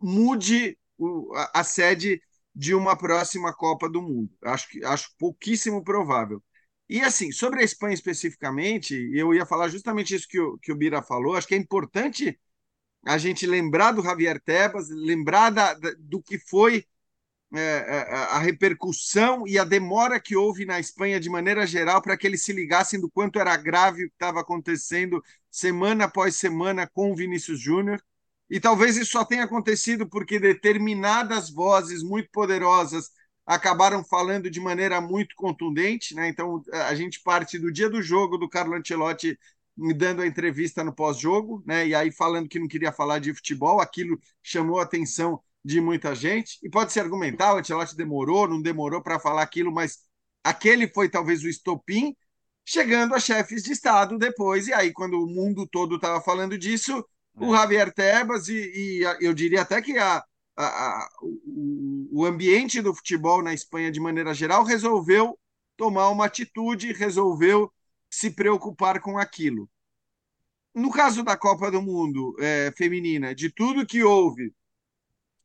[0.00, 2.22] mude o, a, a, sede
[2.54, 4.30] de uma próxima Copa do Mundo.
[4.42, 6.42] Acho, que, acho pouquíssimo provável.
[6.88, 10.76] E assim, sobre a Espanha especificamente, eu ia falar justamente isso que o, que o
[10.76, 12.38] Bira falou, acho que é importante
[13.06, 16.84] a gente lembrar do Javier Tebas, lembrar da, da, do que foi
[17.52, 22.16] é, é, a repercussão e a demora que houve na Espanha de maneira geral para
[22.16, 26.86] que eles se ligassem do quanto era grave o que estava acontecendo semana após semana
[26.86, 28.00] com o Vinícius Júnior.
[28.50, 33.10] E talvez isso só tenha acontecido porque determinadas vozes muito poderosas
[33.46, 36.14] acabaram falando de maneira muito contundente.
[36.14, 36.28] Né?
[36.28, 39.38] Então, a gente parte do dia do jogo do Carlo Ancelotti
[39.96, 41.86] dando a entrevista no pós-jogo, né?
[41.86, 46.14] e aí falando que não queria falar de futebol, aquilo chamou a atenção de muita
[46.14, 49.98] gente, e pode se argumentar, o Ancelotti demorou, não demorou para falar aquilo, mas
[50.42, 52.14] aquele foi talvez o estopim,
[52.64, 57.04] chegando a chefes de Estado depois, e aí quando o mundo todo estava falando disso.
[57.36, 60.22] O Javier Tebas, e, e, eu diria até que a,
[60.56, 65.38] a, a, o, o ambiente do futebol na Espanha, de maneira geral, resolveu
[65.76, 67.72] tomar uma atitude, resolveu
[68.10, 69.68] se preocupar com aquilo.
[70.74, 74.52] No caso da Copa do Mundo é, feminina, de tudo que houve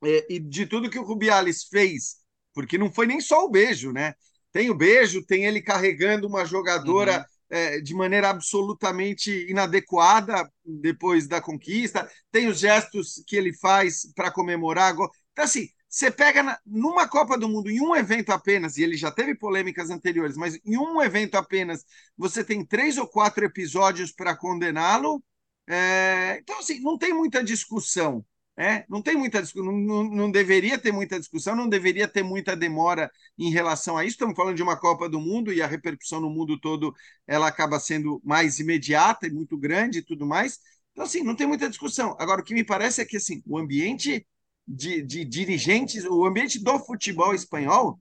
[0.04, 2.17] é, e de tudo que o Rubiales fez,
[2.54, 4.13] porque não foi nem só o beijo, né?
[4.52, 7.26] Tem o beijo, tem ele carregando uma jogadora.
[7.56, 14.30] É, de maneira absolutamente inadequada depois da conquista, tem os gestos que ele faz para
[14.30, 14.94] comemorar.
[14.94, 18.98] Então, assim, você pega na, numa Copa do Mundo, em um evento apenas, e ele
[18.98, 21.86] já teve polêmicas anteriores, mas em um evento apenas,
[22.18, 25.24] você tem três ou quatro episódios para condená-lo.
[25.65, 28.26] É, então, assim, não tem muita discussão.
[28.58, 33.12] É, não tem muita não, não, deveria ter muita discussão, não deveria ter muita demora
[33.38, 34.13] em relação a isso.
[34.13, 36.96] Estamos falando de uma Copa do Mundo e a repercussão no mundo todo
[37.28, 40.60] ela acaba sendo mais imediata e muito grande e tudo mais.
[40.94, 42.15] Então, assim, não tem muita discussão.
[42.18, 44.26] Agora, o que me parece é que assim, o ambiente
[44.65, 48.00] de, de dirigentes, o ambiente do futebol espanhol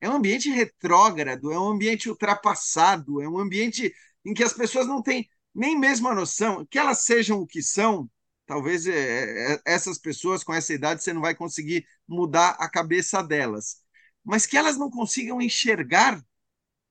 [0.00, 3.92] é um ambiente retrógrado, é um ambiente ultrapassado, é um ambiente
[4.24, 7.62] em que as pessoas não têm nem mesmo a noção que elas sejam o que
[7.62, 8.08] são,
[8.48, 13.22] talvez é, é, essas pessoas com essa idade você não vai conseguir mudar a cabeça
[13.22, 13.82] delas,
[14.24, 16.20] mas que elas não consigam enxergar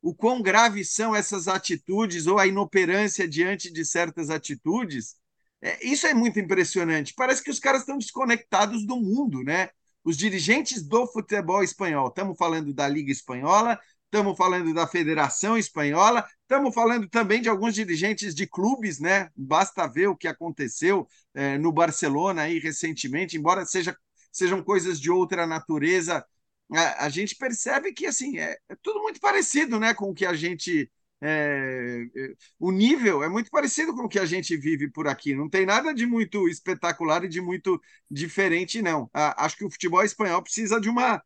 [0.02, 5.16] o quão graves são essas atitudes ou a inoperância diante de certas atitudes.
[5.62, 7.14] É, isso é muito impressionante.
[7.16, 9.70] Parece que os caras estão desconectados do mundo, né?
[10.04, 12.10] Os dirigentes do futebol espanhol.
[12.10, 13.80] Estamos falando da Liga Espanhola,
[14.12, 19.30] estamos falando da Federação Espanhola, estamos falando também de alguns dirigentes de clubes, né?
[19.36, 23.96] Basta ver o que aconteceu é, no Barcelona aí recentemente, embora seja,
[24.32, 26.26] sejam coisas de outra natureza,
[26.74, 30.26] a, a gente percebe que assim é, é, tudo muito parecido, né, com o que
[30.26, 30.90] a gente
[31.20, 35.34] é, é, o nível é muito parecido com o que a gente vive por aqui.
[35.34, 39.10] Não tem nada de muito espetacular e de muito diferente, não.
[39.14, 41.22] acho que o futebol espanhol precisa de uma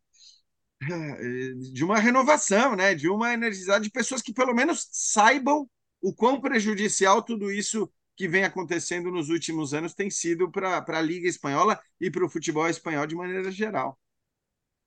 [1.72, 2.94] de uma renovação, né?
[2.94, 5.68] de uma energizada de pessoas que pelo menos saibam
[6.00, 11.00] o quão prejudicial tudo isso que vem acontecendo nos últimos anos tem sido para a
[11.00, 13.98] Liga Espanhola e para o futebol espanhol de maneira geral.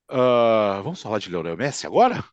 [0.09, 2.23] Uh, vamos falar de Leonel Messi agora?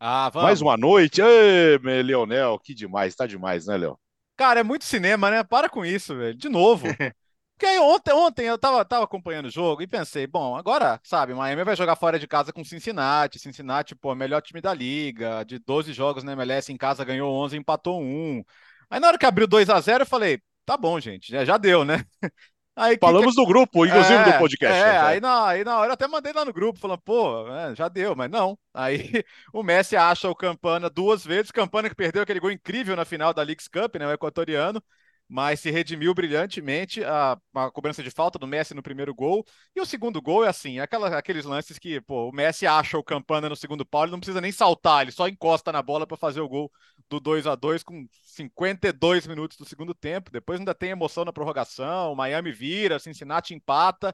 [0.00, 0.46] Ah, vamos.
[0.46, 1.20] Mais uma noite.
[1.20, 3.98] Ei, Leonel, que demais, tá demais, né, Léo?
[4.36, 5.44] Cara, é muito cinema, né?
[5.44, 6.34] Para com isso, velho.
[6.34, 6.86] De novo.
[7.60, 11.62] Porque ontem, ontem eu tava, tava acompanhando o jogo e pensei, bom, agora, sabe, Miami
[11.62, 13.38] vai jogar fora de casa com Cincinnati.
[13.38, 15.44] Cincinnati, pô, melhor time da liga.
[15.44, 18.42] De 12 jogos na MLS em casa ganhou 11, empatou 1.
[18.88, 21.58] Aí na hora que abriu 2 a 0 eu falei, tá bom, gente, já, já
[21.58, 22.02] deu, né?
[22.74, 23.42] Aí, Falamos que...
[23.42, 24.78] do grupo, inclusive é, do podcast.
[24.78, 25.00] É, né?
[25.00, 27.88] aí, na, aí na hora eu até mandei lá no grupo, falando, pô, é, já
[27.88, 28.58] deu, mas não.
[28.72, 29.10] Aí
[29.52, 33.34] o Messi acha o Campana duas vezes, Campana que perdeu aquele gol incrível na final
[33.34, 34.82] da Leagues Cup, né, o equatoriano
[35.30, 39.46] mas se redimiu brilhantemente a, a, cobrança de falta do Messi no primeiro gol.
[39.76, 43.04] E o segundo gol é assim, aquela, aqueles lances que pô, o Messi acha o
[43.04, 46.16] Campana no segundo pau, ele não precisa nem saltar, ele só encosta na bola para
[46.16, 46.68] fazer o gol
[47.08, 50.32] do 2 a 2 com 52 minutos do segundo tempo.
[50.32, 54.12] Depois ainda tem emoção na prorrogação, Miami vira, Cincinnati empata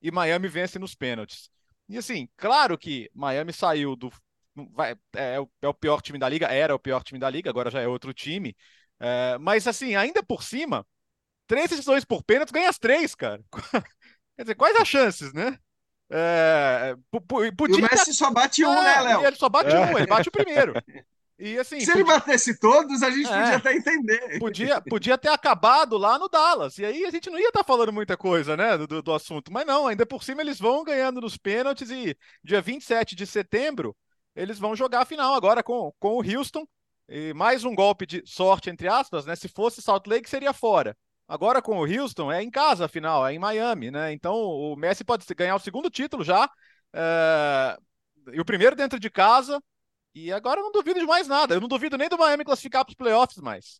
[0.00, 1.50] e Miami vence nos pênaltis.
[1.88, 4.12] E assim, claro que Miami saiu do
[4.54, 7.70] vai, é, é o pior time da liga, era o pior time da liga, agora
[7.70, 8.54] já é outro time.
[9.02, 10.86] É, mas assim, ainda por cima,
[11.48, 13.42] três decisões por pênalti ganha as três, cara.
[14.36, 15.58] Quer dizer, quais as chances, né?
[16.08, 16.94] É,
[17.26, 17.80] podia...
[17.80, 19.26] E o Messi só bate um, né, é, Léo?
[19.26, 20.74] Ele só bate um, ele bate o primeiro.
[21.38, 22.02] E, assim, Se podia...
[22.02, 24.38] ele batesse todos, a gente é, podia até entender.
[24.38, 26.78] Podia, podia ter acabado lá no Dallas.
[26.78, 29.52] E aí a gente não ia estar falando muita coisa, né, do, do assunto.
[29.52, 33.96] Mas não, ainda por cima eles vão ganhando nos pênaltis e dia 27 de setembro
[34.36, 36.64] eles vão jogar a final agora com, com o Houston.
[37.14, 39.36] E mais um golpe de sorte, entre aspas, né?
[39.36, 40.96] Se fosse Salt Lake, seria fora.
[41.28, 44.12] Agora com o Houston, é em casa, afinal, é em Miami, né?
[44.14, 46.50] Então o Messi pode ganhar o segundo título já.
[46.90, 47.76] É...
[48.32, 49.62] E o primeiro dentro de casa.
[50.14, 51.54] E agora eu não duvido de mais nada.
[51.54, 53.78] Eu não duvido nem do Miami classificar para os playoffs mais.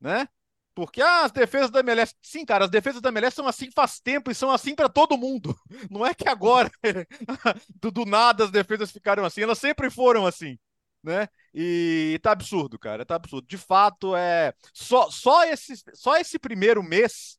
[0.00, 0.26] Né?
[0.74, 2.14] Porque as defesas da MLS.
[2.22, 5.18] Sim, cara, as defesas da MLS são assim faz tempo e são assim para todo
[5.18, 5.54] mundo.
[5.90, 6.70] Não é que agora,
[7.78, 9.42] do, do nada, as defesas ficaram assim.
[9.42, 10.58] Elas sempre foram assim
[11.02, 11.28] né?
[11.52, 13.46] E tá absurdo, cara, tá absurdo.
[13.46, 17.38] De fato, é só só esse só esse primeiro mês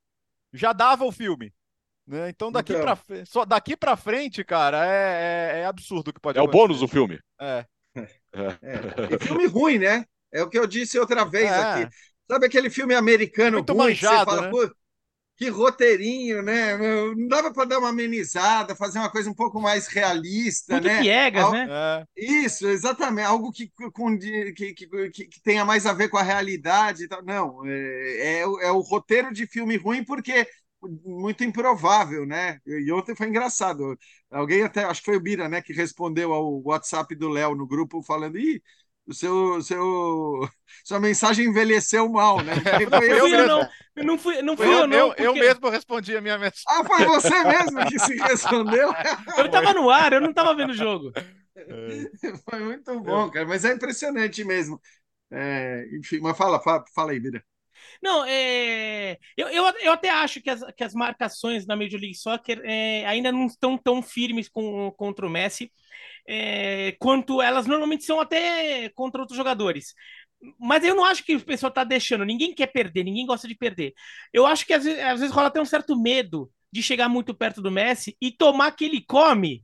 [0.53, 1.53] já dava o filme.
[2.05, 2.29] Né?
[2.29, 2.83] Então daqui então...
[2.83, 6.57] para só daqui para frente, cara, é, é, é, absurdo o que pode É acontecer.
[6.57, 7.19] o bônus do filme.
[7.39, 7.65] É.
[7.95, 8.01] é.
[8.61, 9.15] é.
[9.15, 10.05] E filme ruim, né?
[10.31, 11.55] É o que eu disse outra vez é.
[11.55, 11.95] aqui.
[12.29, 14.71] Sabe aquele filme americano Muito ruim manjado, que você fala, né?
[15.41, 16.77] Que roteirinho, né?
[16.77, 21.01] Não dava para dar uma amenizada, fazer uma coisa um pouco mais realista, Muito né?
[21.01, 21.51] piegas, Al...
[21.51, 21.67] né?
[21.67, 22.05] É.
[22.15, 23.25] Isso, exatamente.
[23.25, 27.07] Algo que, com, que, que, que, que, tenha mais a ver com a realidade.
[27.25, 30.47] Não, é, é, é, o roteiro de filme ruim porque
[31.03, 32.59] muito improvável, né?
[32.65, 33.97] E ontem foi engraçado.
[34.29, 37.67] Alguém até, acho que foi o Bira, né, que respondeu ao WhatsApp do Léo no
[37.67, 38.61] grupo falando, ih,
[39.11, 40.49] o seu, seu,
[40.83, 42.53] sua mensagem envelheceu mal, né?
[43.09, 45.07] eu, eu, não, eu não fui, não fui eu, eu, não.
[45.09, 45.23] Porque...
[45.23, 46.63] Eu mesmo respondi a minha mensagem.
[46.67, 48.91] Ah, foi você mesmo que se respondeu?
[49.37, 51.11] eu estava no ar, eu não estava vendo o jogo.
[52.49, 54.81] Foi muito bom, cara, mas é impressionante mesmo.
[55.29, 57.43] É, enfim, mas fala, fala, fala aí, Bira.
[58.01, 62.15] Não, é, eu, eu, eu até acho que as, que as marcações na Major League
[62.15, 65.71] Soccer é, ainda não estão tão firmes com, contra o Messi
[66.33, 69.93] é, quanto elas normalmente são até contra outros jogadores.
[70.57, 72.23] Mas eu não acho que o pessoal está deixando.
[72.23, 73.93] Ninguém quer perder, ninguém gosta de perder.
[74.33, 77.33] Eu acho que às vezes, às vezes rola até um certo medo de chegar muito
[77.33, 79.61] perto do Messi e tomar que ele come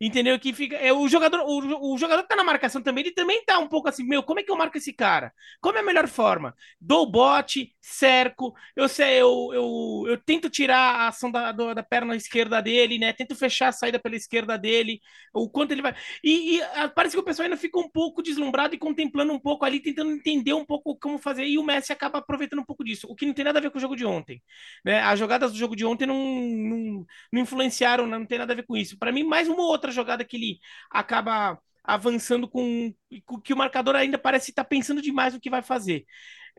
[0.00, 0.38] Entendeu?
[0.40, 0.76] Que fica.
[0.76, 3.68] É, o jogador, o, o jogador que tá na marcação também, ele também tá um
[3.68, 5.30] pouco assim, meu, como é que eu marco esse cara?
[5.60, 6.54] Como é a melhor forma?
[6.80, 12.16] Dou bote, cerco, eu sei, eu, eu, eu tento tirar a ação da, da perna
[12.16, 13.12] esquerda dele, né?
[13.12, 15.00] Tento fechar a saída pela esquerda dele,
[15.34, 15.94] o quanto ele vai.
[16.24, 19.66] E, e parece que o pessoal ainda fica um pouco deslumbrado e contemplando um pouco
[19.66, 23.06] ali, tentando entender um pouco como fazer, e o Messi acaba aproveitando um pouco disso,
[23.10, 24.42] o que não tem nada a ver com o jogo de ontem.
[24.82, 25.00] Né?
[25.02, 28.64] As jogadas do jogo de ontem não, não, não influenciaram, não tem nada a ver
[28.64, 28.98] com isso.
[28.98, 30.60] Para mim, mais uma outra outra jogada que ele
[30.90, 32.94] acaba avançando com,
[33.26, 36.04] com que o marcador ainda parece estar pensando demais no que vai fazer.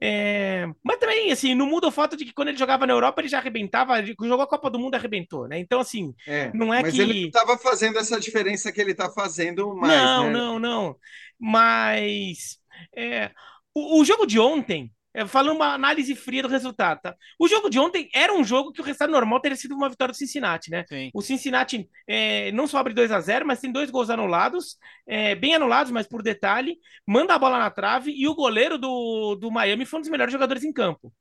[0.02, 0.68] É...
[0.84, 3.28] Mas também, assim, não muda o fato de que quando ele jogava na Europa, ele
[3.28, 5.60] já arrebentava, ele jogou a Copa do Mundo arrebentou, né?
[5.60, 7.02] Então, assim, é, não é mas que.
[7.02, 9.94] Mas ele estava fazendo essa diferença que ele está fazendo mais.
[9.94, 10.32] Não, né?
[10.32, 10.96] não, não.
[11.40, 12.58] Mas.
[12.96, 13.32] É...
[13.74, 17.16] O, o jogo de ontem, é, falando uma análise fria do resultado, tá?
[17.39, 20.14] O jogo de ontem era um jogo que o resultado normal teria sido uma vitória
[20.14, 20.86] do Cincinnati, né?
[20.88, 21.09] Sim.
[21.14, 25.36] O Cincinnati é, não só abre 2 a 0 mas tem dois gols anulados, é,
[25.36, 29.51] bem anulados, mas por detalhe, manda a bola na trave e o goleiro do, do
[29.51, 31.14] Miami foi um dos melhores jogadores em campo.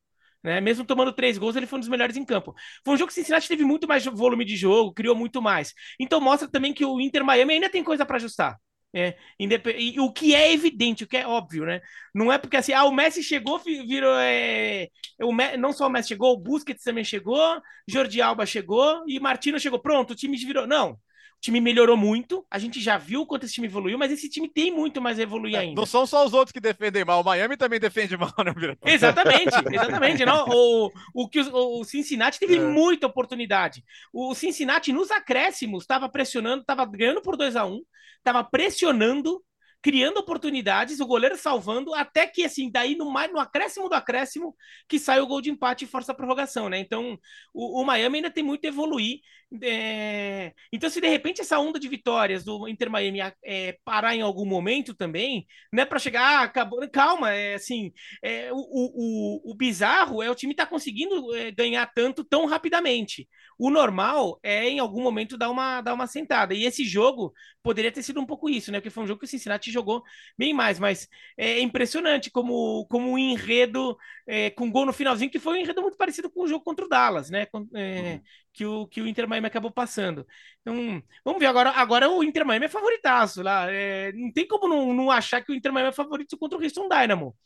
[0.42, 0.60] Né?
[0.60, 2.54] Mesmo tomando três gols, ele foi um dos melhores em campo.
[2.84, 5.74] Foi um jogo que o Cincinnati teve muito mais volume de jogo, criou muito mais.
[5.98, 8.56] Então mostra também que o Inter Miami ainda tem coisa para ajustar.
[8.92, 11.80] É, e o que é evidente, o que é óbvio, né?
[12.12, 14.12] Não é porque assim, ah, o Messi chegou, virou.
[14.18, 14.88] É,
[15.22, 19.60] o, não só o Messi chegou, o Busquets também chegou, Jordi Alba chegou e Martino
[19.60, 19.78] chegou.
[19.80, 20.66] Pronto, o time virou.
[20.66, 20.98] Não.
[21.40, 24.46] O time melhorou muito, a gente já viu quanto esse time evoluiu, mas esse time
[24.46, 25.80] tem muito mais a evoluir é, ainda.
[25.80, 28.76] Não são só os outros que defendem mal, o Miami também defende mal, né, Vira?
[28.84, 30.22] Exatamente, exatamente.
[30.26, 30.44] não?
[30.50, 32.60] O, o, que o, o Cincinnati teve é.
[32.60, 33.82] muita oportunidade.
[34.12, 37.82] O Cincinnati, nos acréscimos, estava pressionando, estava ganhando por 2 a 1 um,
[38.18, 39.42] estava pressionando,
[39.82, 44.54] criando oportunidades, o goleiro salvando, até que, assim, daí no, no acréscimo do acréscimo,
[44.88, 46.78] que sai o gol de empate e força a prorrogação, né?
[46.78, 47.18] Então,
[47.54, 49.20] o, o Miami ainda tem muito a evoluir.
[49.62, 50.52] É...
[50.72, 54.44] Então, se de repente essa onda de vitórias do Inter Miami é, parar em algum
[54.46, 59.54] momento também, não é para chegar, ah, acabou, calma, é assim, é, o, o, o,
[59.54, 63.28] bizarro é o time tá conseguindo é, ganhar tanto tão rapidamente.
[63.60, 66.54] O normal é, em algum momento, dar uma, dar uma sentada.
[66.54, 67.32] E esse jogo
[67.62, 68.78] poderia ter sido um pouco isso, né?
[68.80, 70.02] Porque foi um jogo que o Cincinnati jogou
[70.38, 70.78] bem mais.
[70.78, 71.06] Mas
[71.36, 73.96] é impressionante como, como um enredo
[74.26, 76.86] é, com gol no finalzinho, que foi um enredo muito parecido com o jogo contra
[76.86, 77.44] o Dallas, né?
[77.46, 78.20] Com, é, uhum.
[78.54, 80.26] que, o, que o Inter Miami acabou passando.
[80.62, 81.70] Então, vamos ver agora.
[81.72, 83.70] Agora o Inter Miami é favoritaço lá.
[83.70, 86.62] É, não tem como não, não achar que o Inter Miami é favorito contra o
[86.62, 87.36] Houston Dynamo.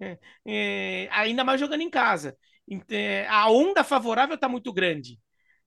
[0.00, 2.36] É, é, ainda mais jogando em casa.
[2.90, 5.18] É, a onda favorável está muito grande.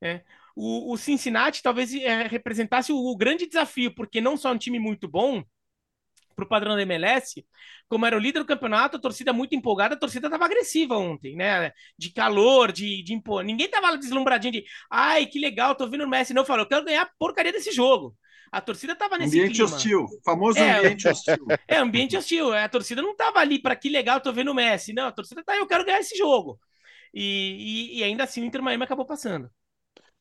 [0.05, 0.21] É.
[0.55, 4.57] O, o, Cincinnati talvez é, representasse o, o, grande desafio, porque não só é um
[4.57, 5.43] time muito bom
[6.35, 7.45] para o padrão da MLS,
[7.87, 11.35] como era o líder do campeonato, a torcida muito empolgada, a torcida estava agressiva ontem,
[11.35, 11.71] né?
[11.97, 13.43] De calor, de, de impor.
[13.43, 16.33] Ninguém estava deslumbradinho de ai, que legal, tô vendo o Messi.
[16.33, 18.15] Não, falou, eu quero ganhar a porcaria desse jogo.
[18.51, 19.75] A torcida estava nesse ambiente clima.
[19.75, 21.45] hostil, famoso é, ambiente hostil.
[21.67, 22.53] É, ambiente hostil.
[22.53, 24.93] A torcida não estava ali para que legal, tô vendo o Messi.
[24.93, 26.59] Não, a torcida tá, eu quero ganhar esse jogo.
[27.13, 29.49] E, e, e ainda assim o Inter Miami acabou passando.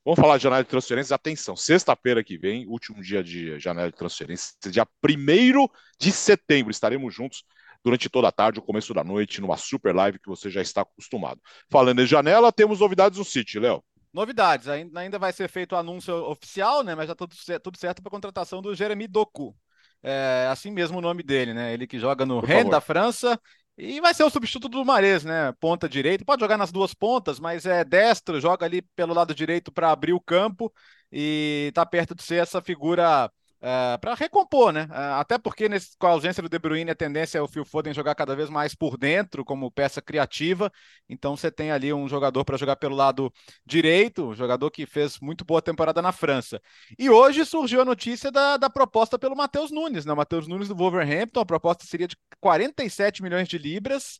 [0.05, 1.11] Vamos falar de janela de transferências.
[1.11, 5.67] Atenção, sexta-feira que vem, último dia de janela de transferências, dia 1
[5.99, 6.69] de setembro.
[6.69, 7.43] Estaremos juntos
[7.83, 10.81] durante toda a tarde, o começo da noite, numa super live que você já está
[10.81, 11.41] acostumado.
[11.71, 13.83] Falando em janela, temos novidades no City, Léo.
[14.13, 16.93] Novidades, ainda vai ser feito o anúncio oficial, né?
[16.93, 17.25] Mas já está
[17.59, 19.55] tudo certo para a contratação do Jeremy Doku.
[20.03, 21.73] É assim mesmo o nome dele, né?
[21.73, 23.41] Ele que joga no Rennes da França
[23.77, 25.51] e vai ser o substituto do Mares, né?
[25.59, 26.23] Ponta direita.
[26.25, 30.13] Pode jogar nas duas pontas, mas é destro, joga ali pelo lado direito para abrir
[30.13, 30.73] o campo
[31.11, 33.29] e está perto de ser essa figura
[33.67, 34.87] é, para recompor, né?
[34.91, 37.65] É, até porque nesse, com a ausência do De Bruyne, a tendência é o Phil
[37.65, 40.71] Foden jogar cada vez mais por dentro, como peça criativa.
[41.09, 43.33] Então você tem ali um jogador para jogar pelo lado
[43.65, 46.61] direito, um jogador que fez muito boa temporada na França.
[46.97, 50.13] E hoje surgiu a notícia da, da proposta pelo Matheus Nunes, né?
[50.13, 54.19] O Matheus Nunes do Wolverhampton, a proposta seria de 47 milhões de libras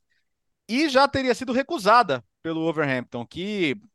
[0.68, 3.76] e já teria sido recusada pelo Wolverhampton, que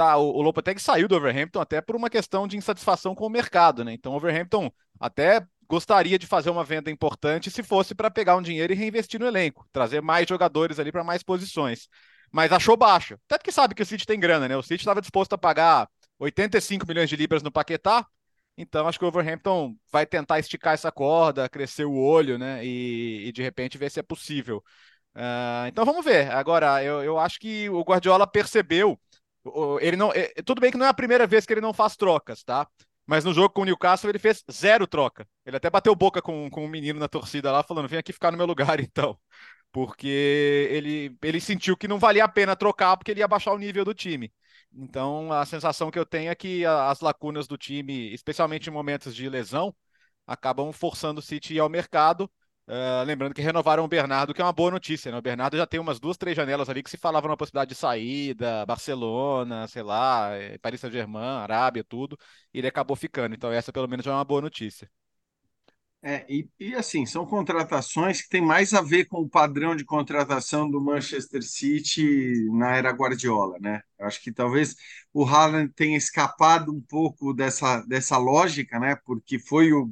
[0.00, 3.84] tá, o, o saiu do Overhampton até por uma questão de insatisfação com o mercado,
[3.84, 3.92] né?
[3.92, 8.42] Então o Overhampton até gostaria de fazer uma venda importante se fosse para pegar um
[8.42, 11.86] dinheiro e reinvestir no elenco, trazer mais jogadores ali para mais posições.
[12.32, 13.18] Mas achou baixo.
[13.26, 14.56] Até porque sabe que o City tem grana, né?
[14.56, 15.86] O City estava disposto a pagar
[16.18, 18.06] 85 milhões de libras no Paquetá,
[18.56, 22.64] Então acho que o Overhampton vai tentar esticar essa corda, crescer o olho, né?
[22.64, 24.62] E, e de repente ver se é possível.
[25.14, 26.30] Uh, então vamos ver.
[26.30, 28.98] Agora, eu, eu acho que o Guardiola percebeu.
[29.80, 31.96] Ele não, é, tudo bem que não é a primeira vez que ele não faz
[31.96, 32.66] trocas, tá?
[33.06, 35.26] Mas no jogo com o Newcastle ele fez zero troca.
[35.44, 38.30] Ele até bateu boca com, com um menino na torcida lá, falando: vem aqui ficar
[38.30, 39.18] no meu lugar então.
[39.72, 43.58] Porque ele, ele sentiu que não valia a pena trocar porque ele ia baixar o
[43.58, 44.32] nível do time.
[44.72, 49.14] Então a sensação que eu tenho é que as lacunas do time, especialmente em momentos
[49.14, 49.74] de lesão,
[50.26, 52.30] acabam forçando o City ao mercado.
[52.70, 55.18] Uh, lembrando que renovaram o Bernardo, que é uma boa notícia, né?
[55.18, 57.74] O Bernardo já tem umas duas, três janelas ali que se falava na possibilidade de
[57.74, 62.16] saída, Barcelona, sei lá, eh, Paris Saint-Germain, Arábia, tudo,
[62.54, 63.34] e ele acabou ficando.
[63.34, 64.88] Então, essa pelo menos é uma boa notícia.
[66.02, 69.84] É, e, e, assim, são contratações que têm mais a ver com o padrão de
[69.84, 73.82] contratação do Manchester City na era Guardiola, né?
[73.98, 74.74] Eu acho que talvez
[75.12, 78.96] o Haaland tenha escapado um pouco dessa, dessa lógica, né?
[79.04, 79.90] Porque foi o,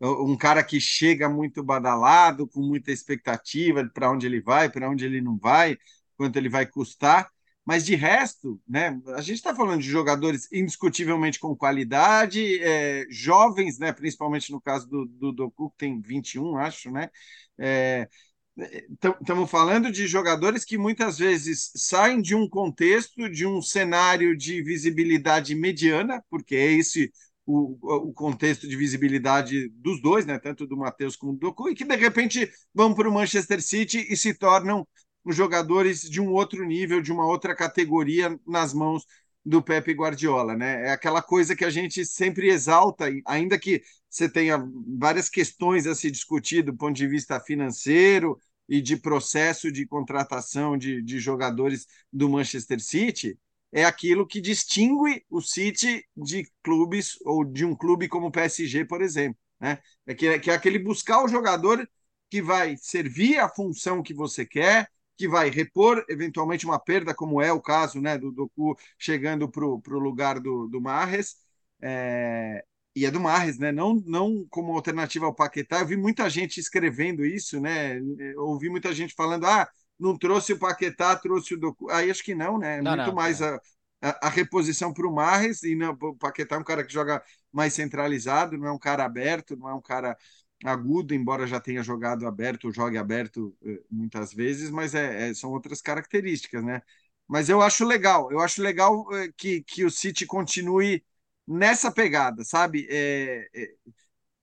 [0.00, 5.04] um cara que chega muito badalado, com muita expectativa para onde ele vai, para onde
[5.04, 5.76] ele não vai,
[6.16, 7.28] quanto ele vai custar.
[7.68, 13.78] Mas de resto, né, a gente está falando de jogadores indiscutivelmente com qualidade, é, jovens,
[13.78, 17.10] né, principalmente no caso do, do Doku, que tem 21, acho, né?
[18.90, 24.34] Estamos é, falando de jogadores que muitas vezes saem de um contexto, de um cenário
[24.34, 27.12] de visibilidade mediana, porque é esse
[27.44, 27.76] o,
[28.08, 31.84] o contexto de visibilidade dos dois, né, tanto do Matheus como do Doku, e que
[31.84, 34.88] de repente vão para o Manchester City e se tornam
[35.26, 39.04] jogadores de um outro nível, de uma outra categoria nas mãos
[39.44, 40.88] do Pepe Guardiola, né?
[40.88, 44.58] É aquela coisa que a gente sempre exalta, ainda que você tenha
[44.98, 48.38] várias questões a se discutir do ponto de vista financeiro
[48.68, 53.38] e de processo de contratação de, de jogadores do Manchester City,
[53.72, 58.84] é aquilo que distingue o City de clubes ou de um clube como o PSG,
[58.84, 59.78] por exemplo, né?
[60.06, 61.88] É que, que é aquele buscar o jogador
[62.30, 67.42] que vai servir a função que você quer, que vai repor eventualmente uma perda, como
[67.42, 71.34] é o caso né, do Doku chegando para o lugar do, do Marres.
[71.82, 72.64] É,
[72.94, 73.72] e é do Marres, né?
[73.72, 75.80] Não, não como alternativa ao Paquetá.
[75.80, 77.98] Eu vi muita gente escrevendo isso, né?
[77.98, 81.90] Eu ouvi muita gente falando: ah, não trouxe o Paquetá, trouxe o Doku.
[81.90, 82.80] Aí acho que não, né?
[82.80, 83.48] Não, Muito não, mais é.
[83.48, 83.60] a,
[84.02, 85.64] a, a, reposição para o Marres.
[85.64, 89.04] E não, o Paquetá é um cara que joga mais centralizado, não é um cara
[89.04, 90.16] aberto, não é um cara
[90.64, 95.50] agudo, embora já tenha jogado aberto, jogue aberto eh, muitas vezes, mas é, é, são
[95.52, 96.82] outras características, né?
[97.28, 101.04] Mas eu acho legal, eu acho legal eh, que, que o City continue
[101.46, 102.86] nessa pegada, sabe?
[102.90, 103.74] É, é,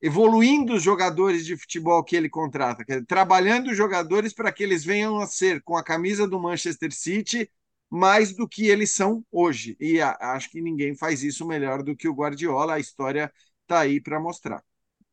[0.01, 5.19] evoluindo os jogadores de futebol que ele contrata, trabalhando os jogadores para que eles venham
[5.19, 7.49] a ser, com a camisa do Manchester City,
[7.89, 9.75] mais do que eles são hoje.
[9.79, 13.31] E a, acho que ninguém faz isso melhor do que o Guardiola, a história
[13.63, 14.63] está aí para mostrar.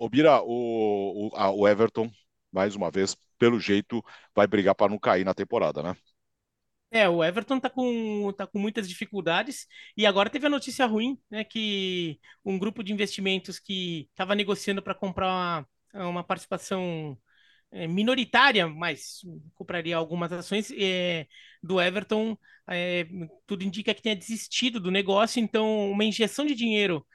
[0.03, 2.11] Ô, Bira, o, o, a, o Everton,
[2.51, 5.95] mais uma vez, pelo jeito, vai brigar para não cair na temporada, né?
[6.91, 11.17] É, o Everton tá com, tá com muitas dificuldades e agora teve a notícia ruim,
[11.31, 11.45] né?
[11.45, 15.29] Que um grupo de investimentos que estava negociando para comprar
[15.95, 17.17] uma, uma participação
[17.71, 19.21] é, minoritária, mas
[19.55, 21.29] compraria algumas ações é,
[21.63, 22.37] do Everton,
[22.69, 23.07] é,
[23.47, 27.07] tudo indica que tenha desistido do negócio, então uma injeção de dinheiro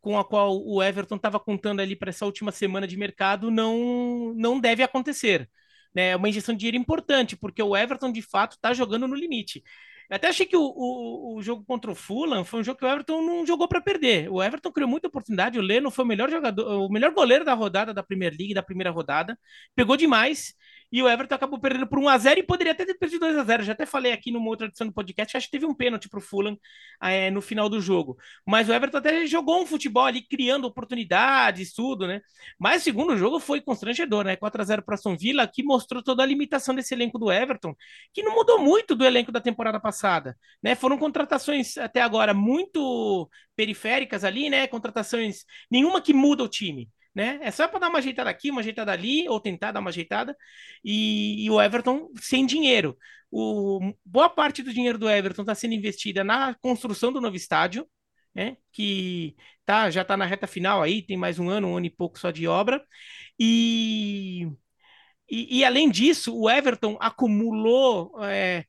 [0.00, 4.32] com a qual o Everton estava contando ali para essa última semana de mercado não,
[4.36, 5.48] não deve acontecer.
[5.94, 6.10] Né?
[6.10, 9.62] É uma injeção de dinheiro importante, porque o Everton de fato está jogando no limite.
[10.08, 12.84] Eu até achei que o, o, o, jogo contra o Fulham foi um jogo que
[12.84, 14.30] o Everton não jogou para perder.
[14.30, 15.58] O Everton criou muita oportunidade.
[15.58, 18.62] O Leno foi o melhor jogador, o melhor goleiro da rodada da Premier League, da
[18.62, 19.36] primeira rodada.
[19.74, 20.54] Pegou demais
[20.90, 23.62] e o Everton acabou perdendo por 1x0 e poderia até ter perdido 2x0.
[23.62, 26.20] Já até falei aqui numa outra edição do podcast, acho que teve um pênalti pro
[26.20, 26.58] Fulham
[27.02, 28.16] é, no final do jogo.
[28.46, 32.20] Mas o Everton até jogou um futebol ali, criando oportunidades, tudo, né?
[32.58, 34.36] Mas o segundo jogo foi constrangedor, né?
[34.36, 37.74] 4x0 para Aston Villa, que mostrou toda a limitação desse elenco do Everton,
[38.12, 40.74] que não mudou muito do elenco da temporada passada, né?
[40.74, 44.66] Foram contratações até agora muito periféricas ali, né?
[44.66, 47.38] Contratações nenhuma que muda o time né?
[47.42, 50.36] É só para dar uma ajeitada aqui, uma ajeitada ali, ou tentar dar uma ajeitada.
[50.84, 52.96] E, e o Everton sem dinheiro.
[53.30, 57.88] O, boa parte do dinheiro do Everton está sendo investida na construção do novo estádio,
[58.34, 58.58] né?
[58.70, 61.90] Que tá, já está na reta final aí, tem mais um ano, um ano e
[61.90, 62.84] pouco só de obra.
[63.38, 64.46] E,
[65.30, 68.64] e, e além disso, o Everton acumulou é,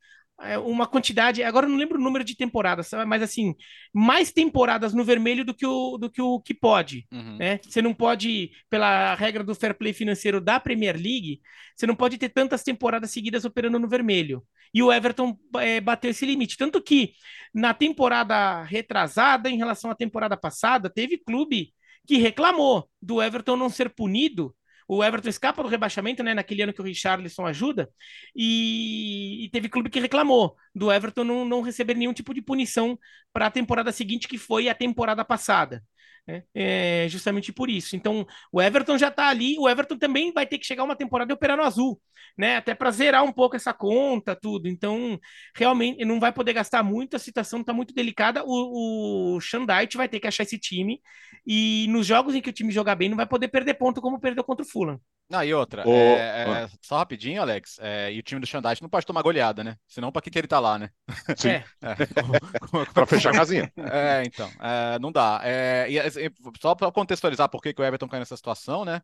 [0.64, 3.56] uma quantidade, agora eu não lembro o número de temporadas, mas assim,
[3.92, 7.38] mais temporadas no vermelho do que o, do que, o que pode, uhum.
[7.38, 7.60] né?
[7.64, 11.42] Você não pode, pela regra do fair play financeiro da Premier League,
[11.76, 14.44] você não pode ter tantas temporadas seguidas operando no vermelho.
[14.74, 16.58] e o Everton é, bateu esse limite.
[16.58, 17.14] Tanto que
[17.54, 21.74] na temporada retrasada, em relação à temporada passada, teve clube
[22.06, 24.56] que reclamou do Everton não ser punido
[24.88, 26.34] o Everton escapa do rebaixamento, né?
[26.34, 27.90] Naquele ano que o Richarlison ajuda,
[28.36, 32.98] e, e teve clube que reclamou do Everton não, não receber nenhum tipo de punição
[33.34, 35.84] para a temporada seguinte, que foi a temporada passada.
[36.28, 36.44] Né?
[36.54, 37.96] É, justamente por isso.
[37.96, 39.58] Então, o Everton já está ali.
[39.58, 42.02] O Everton também vai ter que chegar uma temporada operar no azul,
[42.38, 42.58] né?
[42.58, 44.68] Até para zerar um pouco essa conta, tudo.
[44.68, 45.18] Então,
[45.56, 47.16] realmente, não vai poder gastar muito.
[47.16, 48.44] A situação está muito delicada.
[48.46, 51.02] O, o Shandite vai ter que achar esse time.
[51.46, 54.20] E nos jogos em que o time jogar bem, não vai poder perder ponto como
[54.20, 55.00] perdeu contra o Fulham.
[55.30, 58.82] Não, e outra, oh, é, é, só rapidinho, Alex, é, e o time do Xandite
[58.82, 59.76] não pode tomar goleada, né?
[59.86, 60.90] Senão, para que, que ele tá lá, né?
[61.36, 61.50] Sim.
[61.50, 61.66] É.
[62.94, 63.70] para fechar a casinha.
[63.76, 65.42] É, então, é, não dá.
[65.44, 69.02] É, e, só para contextualizar por que, que o Everton cai nessa situação, né?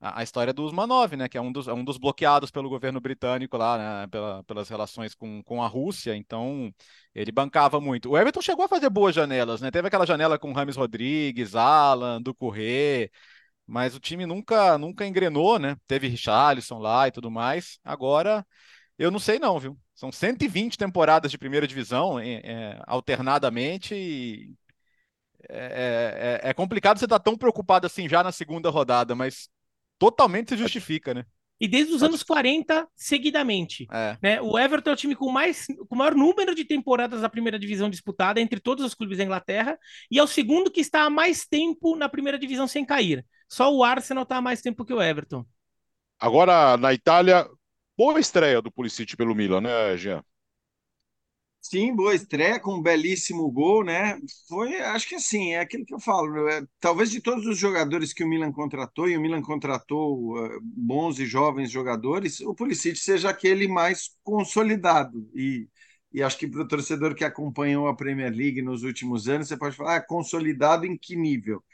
[0.00, 1.28] A, a, história do Usmanov, né?
[1.28, 4.06] Que é um dos, um dos bloqueados pelo governo britânico lá, né?
[4.06, 6.72] Pela, pelas relações com, com a Rússia, então
[7.14, 8.10] ele bancava muito.
[8.10, 9.70] O Everton chegou a fazer boas janelas, né?
[9.70, 13.10] Teve aquela janela com Rames Rodrigues, Alan, do Corrêa
[13.66, 15.76] mas o time nunca nunca engrenou, né?
[15.86, 17.78] Teve Richarlison lá e tudo mais.
[17.84, 18.46] Agora,
[18.98, 19.78] eu não sei não, viu?
[19.94, 24.54] São 120 temporadas de primeira divisão é, é, alternadamente e
[25.48, 29.48] é, é, é, complicado você estar tá tão preocupado assim já na segunda rodada, mas
[29.98, 31.24] totalmente se justifica, né?
[31.58, 33.86] E desde os anos 40, seguidamente.
[33.90, 34.18] É.
[34.22, 34.40] Né?
[34.42, 37.58] O Everton é o time com, mais, com o maior número de temporadas da primeira
[37.58, 39.78] divisão disputada entre todos os clubes da Inglaterra,
[40.10, 43.24] e é o segundo que está há mais tempo na primeira divisão sem cair.
[43.48, 45.44] Só o Arsenal está há mais tempo que o Everton.
[46.18, 47.48] Agora, na Itália,
[47.96, 50.24] boa estreia do Pulisic pelo Milan, né, Jean?
[51.60, 54.16] Sim, boa estreia com um belíssimo gol, né?
[54.48, 56.48] Foi, acho que assim, é aquilo que eu falo.
[56.48, 60.60] É, talvez de todos os jogadores que o Milan contratou, e o Milan contratou uh,
[60.62, 65.28] bons e jovens jogadores, o Pulisic seja aquele mais consolidado.
[65.34, 65.68] E,
[66.12, 69.56] e acho que para o torcedor que acompanhou a Premier League nos últimos anos, você
[69.56, 71.64] pode falar, ah, consolidado em que nível?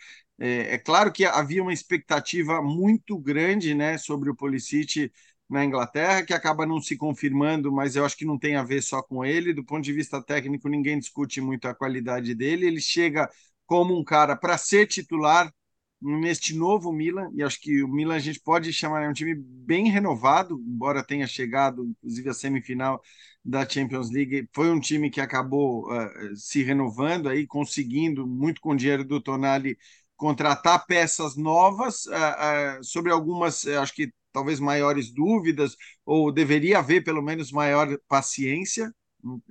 [0.44, 5.10] É, é claro que havia uma expectativa muito grande, né, sobre o Pulisic
[5.48, 8.82] na Inglaterra, que acaba não se confirmando, mas eu acho que não tem a ver
[8.82, 9.52] só com ele.
[9.54, 12.66] Do ponto de vista técnico, ninguém discute muito a qualidade dele.
[12.66, 13.28] Ele chega
[13.66, 15.52] como um cara para ser titular
[16.00, 19.34] neste novo Milan, e acho que o Milan a gente pode chamar de um time
[19.36, 23.00] bem renovado, embora tenha chegado, inclusive, à semifinal
[23.44, 24.48] da Champions League.
[24.52, 29.20] Foi um time que acabou uh, se renovando, aí conseguindo, muito com o dinheiro do
[29.20, 29.76] Tonali,
[30.22, 37.02] contratar peças novas uh, uh, sobre algumas, acho que talvez maiores dúvidas, ou deveria haver
[37.02, 38.94] pelo menos maior paciência,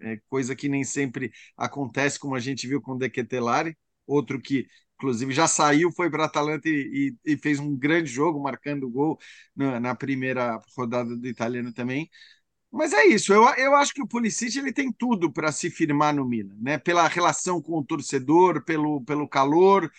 [0.01, 4.65] é, coisa que nem sempre acontece, como a gente viu com o Dequetelari, outro que
[4.95, 8.89] inclusive já saiu, foi para a Atalanta e, e, e, fez um grande jogo, marcando
[8.89, 9.19] gol
[9.53, 12.09] na, na, primeira rodada do italiano também.
[12.71, 16.15] Mas é isso, eu, eu acho que o Pulisic ele tem tudo para se firmar
[16.15, 16.77] no Milan, né?
[16.77, 19.91] pela relação com o torcedor, pelo, pelo calor,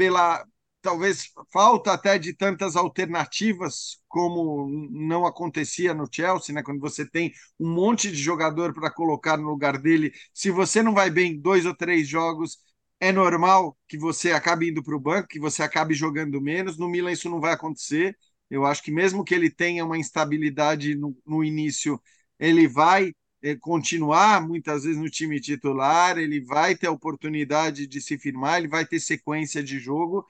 [0.00, 0.42] pela,
[0.80, 6.62] talvez falta até de tantas alternativas como não acontecia no Chelsea, né?
[6.62, 10.94] Quando você tem um monte de jogador para colocar no lugar dele, se você não
[10.94, 12.56] vai bem dois ou três jogos,
[12.98, 16.78] é normal que você acabe indo para o banco, que você acabe jogando menos.
[16.78, 18.16] No Milan isso não vai acontecer.
[18.48, 22.00] Eu acho que mesmo que ele tenha uma instabilidade no, no início,
[22.38, 23.12] ele vai
[23.60, 28.68] continuar muitas vezes no time titular, ele vai ter a oportunidade de se firmar, ele
[28.68, 30.26] vai ter sequência de jogo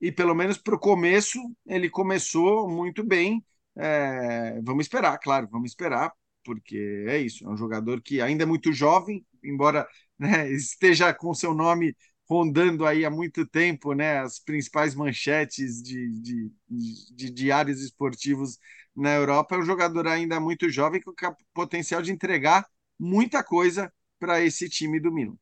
[0.00, 3.44] e pelo menos para o começo ele começou muito bem.
[3.76, 6.12] É, vamos esperar, claro, vamos esperar,
[6.44, 9.86] porque é isso, é um jogador que ainda é muito jovem, embora
[10.18, 11.96] né, esteja com seu nome
[12.28, 18.58] rondando aí há muito tempo né, as principais manchetes de, de, de, de diários esportivos
[18.94, 21.12] na Europa, é um jogador ainda muito jovem com
[21.54, 22.66] potencial de entregar
[22.98, 25.36] muita coisa para esse time do Milan.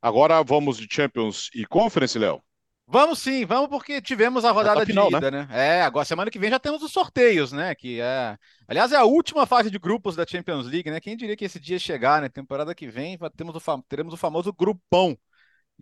[0.00, 2.42] Agora vamos de Champions e Conference, Léo?
[2.86, 5.46] Vamos sim, vamos porque tivemos a rodada tá final, de ida, né?
[5.46, 5.78] né?
[5.78, 7.74] É, agora semana que vem já temos os sorteios, né?
[7.74, 8.36] Que é,
[8.66, 11.00] aliás, é a última fase de grupos da Champions League, né?
[11.00, 12.28] Quem diria que esse dia chegar, né?
[12.28, 15.16] Temporada que vem temos o, teremos o famoso grupão.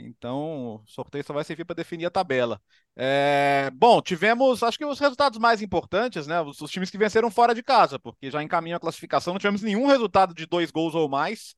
[0.07, 2.61] Então, o sorteio só vai servir para definir a tabela.
[2.97, 6.41] É, bom, tivemos, acho que os resultados mais importantes, né?
[6.41, 9.63] Os, os, times que venceram fora de casa, porque já encaminham a classificação, não tivemos
[9.63, 11.55] nenhum resultado de dois gols ou mais.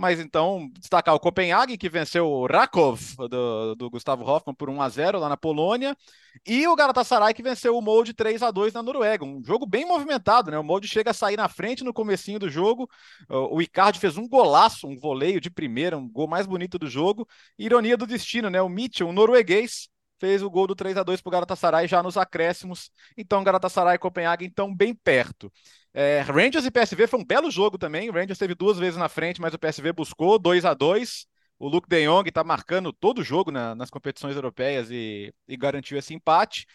[0.00, 2.98] Mas então, destacar o Copenhague, que venceu o Rakov,
[3.28, 5.94] do, do, Gustavo Hoffmann, por 1 a 0 lá na Polônia,
[6.46, 9.26] e o Galatasaray, que venceu o Molde 3 a 2 na Noruega.
[9.26, 10.58] Um jogo bem movimentado, né?
[10.58, 12.88] O Molde chega a sair na frente no comecinho do jogo.
[13.28, 17.28] O Icardi fez um golaço, um voleio de primeira, um gol mais bonito do jogo.
[17.58, 18.62] Ironia do destino, né?
[18.62, 19.90] O Mitchell, um norueguês,
[20.20, 22.90] fez o gol do 3 a 2 para o Galatasaray já nos acréscimos.
[23.16, 25.50] Então, Galatasaray e Copenhague estão bem perto.
[25.92, 28.08] É, Rangers e PSV foi um belo jogo também.
[28.10, 31.26] O Rangers teve duas vezes na frente, mas o PSV buscou 2 a 2
[31.58, 35.56] O Luke de Jong está marcando todo o jogo na, nas competições europeias e, e
[35.56, 36.66] garantiu esse empate.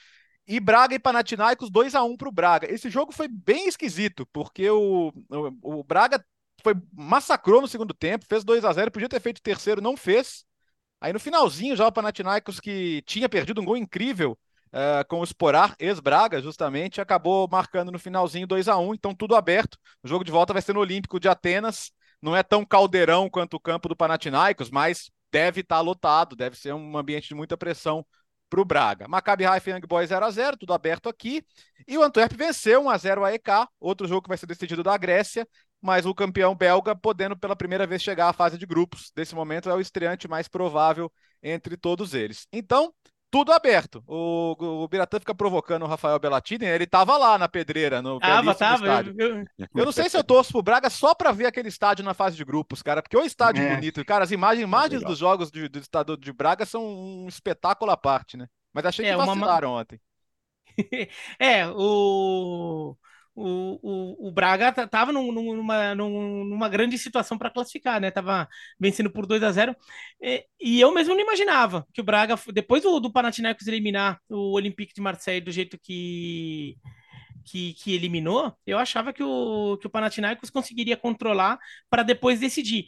[0.48, 2.72] E Braga e Panathinaikos 2 a 1 para o Braga.
[2.72, 6.24] Esse jogo foi bem esquisito, porque o, o, o, Braga
[6.62, 9.96] foi massacrou no segundo tempo, fez 2 a 0 podia ter feito o terceiro, não
[9.98, 10.46] fez.
[11.00, 14.38] Aí no finalzinho já o Panathinaikos, que tinha perdido um gol incrível
[14.74, 19.36] uh, com o Sporar, ex-Braga, justamente, acabou marcando no finalzinho 2 a 1 então tudo
[19.36, 19.78] aberto.
[20.04, 21.92] O jogo de volta vai ser no Olímpico de Atenas.
[22.22, 26.58] Não é tão caldeirão quanto o campo do Panathinaikos, mas deve estar tá lotado, deve
[26.58, 28.06] ser um ambiente de muita pressão
[28.50, 29.08] para o Braga.
[29.08, 31.44] Maccabi Haifa e Young Boys 0 a 0 tudo aberto aqui.
[31.88, 34.82] E o Antwerp venceu 1 a 0 a EK, outro jogo que vai ser decidido
[34.82, 35.48] da Grécia,
[35.86, 39.12] mas o campeão belga podendo pela primeira vez chegar à fase de grupos.
[39.16, 41.12] Desse momento é o estreante mais provável
[41.44, 42.48] entre todos eles.
[42.52, 42.92] Então,
[43.30, 44.04] tudo aberto.
[44.08, 48.56] O, o Biratã fica provocando o Rafael Bellatini, ele tava lá na pedreira, no tava,
[48.56, 49.16] tava, estádio.
[49.16, 49.46] Eu, eu...
[49.76, 52.36] eu, não sei se eu torço pro Braga só para ver aquele estádio na fase
[52.36, 53.76] de grupos, cara, porque o estádio é.
[53.76, 54.04] bonito.
[54.04, 57.92] Cara, as imagens, imagens é dos jogos do, do estado de Braga são um espetáculo
[57.92, 58.48] à parte, né?
[58.74, 59.82] Mas achei que é, vacilaram uma...
[59.82, 60.02] ontem.
[61.40, 62.98] é, o
[63.36, 68.10] o, o, o Braga estava numa, numa grande situação para classificar, né?
[68.10, 68.48] Tava
[68.80, 69.76] vencendo por 2 a 0
[70.22, 74.54] e, e, eu mesmo não imaginava que o Braga, depois do, do Panathinaikos eliminar o
[74.54, 76.78] Olympique de Marseille do jeito que,
[77.46, 81.60] que, que eliminou, eu achava que o, que o Panathinaikos conseguiria controlar
[81.90, 82.86] para depois decidir.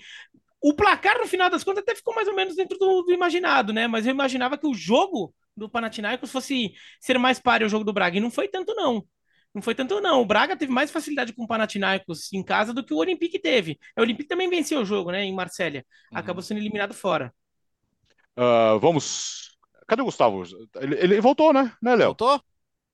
[0.61, 3.73] O placar, no final das contas, até ficou mais ou menos dentro do, do imaginado,
[3.73, 3.85] né?
[3.85, 7.93] Mas eu imaginava que o jogo do Panathinaikos fosse ser mais páreo ao jogo do
[7.93, 9.05] Braga, e não foi tanto, não.
[9.53, 10.21] Não foi tanto, não.
[10.21, 13.79] O Braga teve mais facilidade com o Panathinaikos em casa do que o Olympique teve.
[13.97, 15.77] O Olympique também venceu o jogo, né, em Marsella.
[15.77, 16.17] Uhum.
[16.17, 17.33] Acabou sendo eliminado fora.
[18.37, 19.57] Uh, vamos.
[19.87, 20.43] Cadê o Gustavo?
[20.75, 22.07] Ele, ele voltou, né, né Léo?
[22.07, 22.41] Voltou?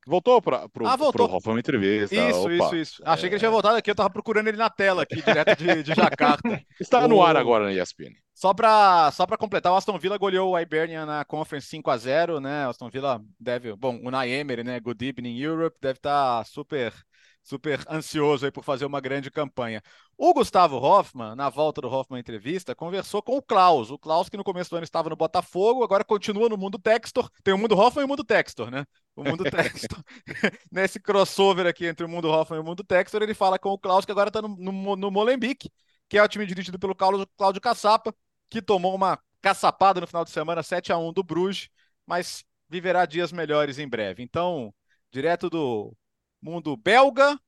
[0.06, 1.28] Voltou para pro, ah, voltou.
[1.28, 2.16] pro Hoffman entrevista.
[2.16, 2.54] Isso, Opa.
[2.54, 3.04] isso, isso.
[3.06, 3.30] Achei é...
[3.30, 5.94] que ele tinha voltado aqui, eu tava procurando ele na tela aqui, direto de, de
[5.96, 6.62] Jacarta.
[6.80, 7.08] Está o...
[7.08, 8.14] no ar agora na ESPN.
[8.44, 12.42] Só para só completar, o Aston Villa goleou o Hibernian na Conference 5 a 0
[12.42, 12.68] né?
[12.68, 14.82] O Aston Villa deve, bom, o Emery, né?
[14.82, 16.94] Good Evening Europe, deve estar tá super
[17.42, 19.82] super ansioso aí por fazer uma grande campanha.
[20.18, 23.90] O Gustavo Hoffman, na volta do Hoffman entrevista, conversou com o Klaus.
[23.90, 27.30] O Klaus, que no começo do ano estava no Botafogo, agora continua no mundo Textor.
[27.46, 28.86] Tem o mundo Hoffman e o mundo Textor, né?
[29.16, 30.04] O mundo Textor.
[30.70, 33.80] Nesse crossover aqui entre o mundo Hoffman e o mundo Textor, ele fala com o
[33.80, 35.72] Klaus, que agora está no, no, no Molenbeek,
[36.10, 38.14] que é o time dirigido pelo Cláudio Caçapa,
[38.50, 41.70] que tomou uma caçapada no final de semana, 7 a 1 do Bruges,
[42.06, 44.24] mas viverá dias melhores em breve.
[44.24, 44.74] Então,
[45.12, 45.96] direto do
[46.42, 47.40] mundo belga.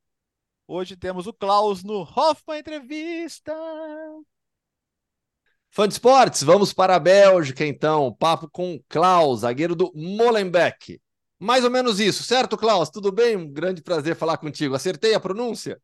[0.68, 3.54] Hoje temos o Klaus no Hoffman Entrevista.
[5.70, 8.14] Fã de esportes, vamos para a Bélgica então.
[8.14, 11.02] Papo com Klaus, zagueiro do Molenbeek.
[11.38, 12.90] Mais ou menos isso, certo, Klaus?
[12.90, 13.36] Tudo bem?
[13.36, 14.74] Um grande prazer falar contigo.
[14.74, 15.80] Acertei a pronúncia?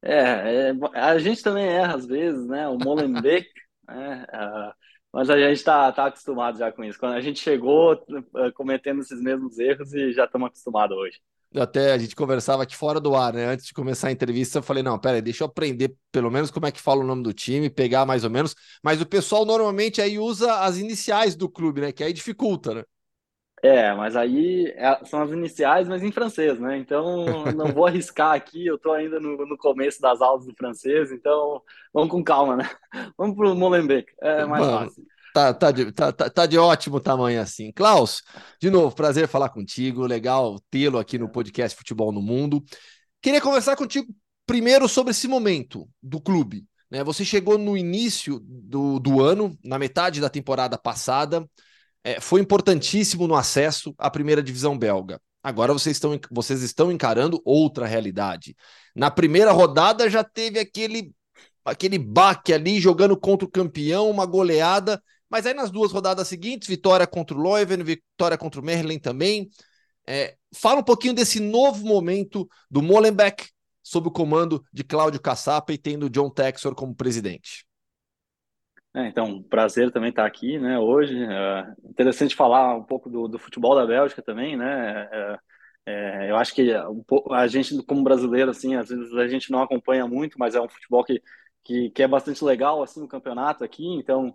[0.00, 2.66] É, é a gente também erra às vezes, né?
[2.68, 3.46] O Molenbeek,
[3.92, 4.26] né?
[4.32, 4.72] Uh,
[5.12, 6.98] mas a gente está tá acostumado já com isso.
[6.98, 11.18] Quando a gente chegou uh, cometendo esses mesmos erros e já estamos acostumados hoje
[11.60, 13.46] até a gente conversava aqui fora do ar, né?
[13.46, 16.50] Antes de começar a entrevista, eu falei: não, pera aí, deixa eu aprender pelo menos
[16.50, 18.54] como é que fala o nome do time, pegar mais ou menos.
[18.82, 21.92] Mas o pessoal normalmente aí usa as iniciais do clube, né?
[21.92, 22.84] Que aí dificulta, né?
[23.62, 26.76] É, mas aí é, são as iniciais, mas em francês, né?
[26.78, 31.12] Então não vou arriscar aqui, eu tô ainda no, no começo das aulas do francês,
[31.12, 31.62] então
[31.94, 32.68] vamos com calma, né?
[33.16, 35.06] Vamos pro Molenbeek, é mais fácil.
[35.32, 37.72] Tá, tá, de, tá, tá, tá de ótimo tamanho assim.
[37.72, 38.22] Klaus,
[38.60, 40.06] de novo, prazer falar contigo.
[40.06, 42.62] Legal tê-lo aqui no podcast Futebol no Mundo.
[43.22, 44.14] Queria conversar contigo
[44.46, 46.66] primeiro sobre esse momento do clube.
[46.90, 47.02] Né?
[47.02, 51.48] Você chegou no início do, do ano, na metade da temporada passada,
[52.04, 55.20] é, foi importantíssimo no acesso à primeira divisão belga.
[55.42, 58.56] Agora vocês estão, vocês estão encarando outra realidade.
[58.94, 61.12] Na primeira rodada já teve aquele
[61.64, 65.02] aquele baque ali jogando contra o campeão, uma goleada.
[65.30, 69.48] Mas aí nas duas rodadas seguintes, vitória contra o Leuven, vitória contra o Merlin também.
[70.06, 73.48] É, fala um pouquinho desse novo momento do Molenbeek
[73.82, 77.64] sob o comando de Cláudio Caçapa e tendo John Texor como presidente.
[78.94, 81.16] É, então, prazer também estar aqui, né, hoje.
[81.22, 85.08] É interessante falar um pouco do, do futebol da Bélgica também, né.
[85.10, 85.38] É,
[85.86, 86.70] é, eu acho que
[87.32, 90.68] a gente, como brasileiro, assim, às vezes a gente não acompanha muito, mas é um
[90.68, 91.22] futebol que,
[91.64, 93.86] que, que é bastante legal, assim, no campeonato aqui.
[93.96, 94.34] Então,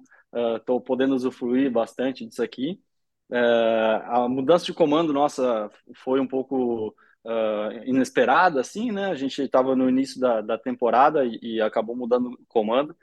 [0.58, 2.82] estou uh, podendo usufruir bastante disso aqui.
[3.30, 6.96] Uh, a mudança de comando nossa foi um pouco
[7.26, 9.06] uh, inesperada, assim, né?
[9.12, 12.96] A gente estava no início da, da temporada e, e, acabou mudando o comando.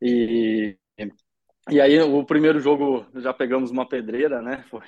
[0.00, 0.76] E,
[1.70, 4.64] e aí o primeiro jogo já pegamos uma pedreira, né?
[4.70, 4.80] Foi,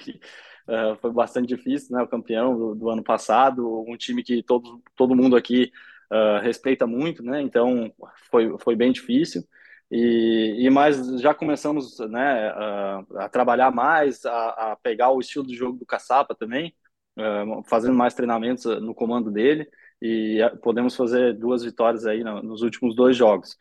[0.68, 2.02] uh, foi bastante difícil, né?
[2.02, 5.70] O campeão do, do, ano passado, um time que todo, todo mundo aqui
[6.10, 7.40] uh, respeita muito, né?
[7.42, 7.92] Então
[8.30, 9.44] foi, foi bem difícil.
[9.90, 15.46] E, e mas já começamos né, a, a trabalhar mais, a, a, pegar o estilo
[15.46, 16.74] de jogo do Caçapa também,
[17.18, 19.68] uh, fazendo mais treinamentos no comando dele
[20.02, 23.56] e podemos fazer duas vitórias aí nos últimos dois jogos.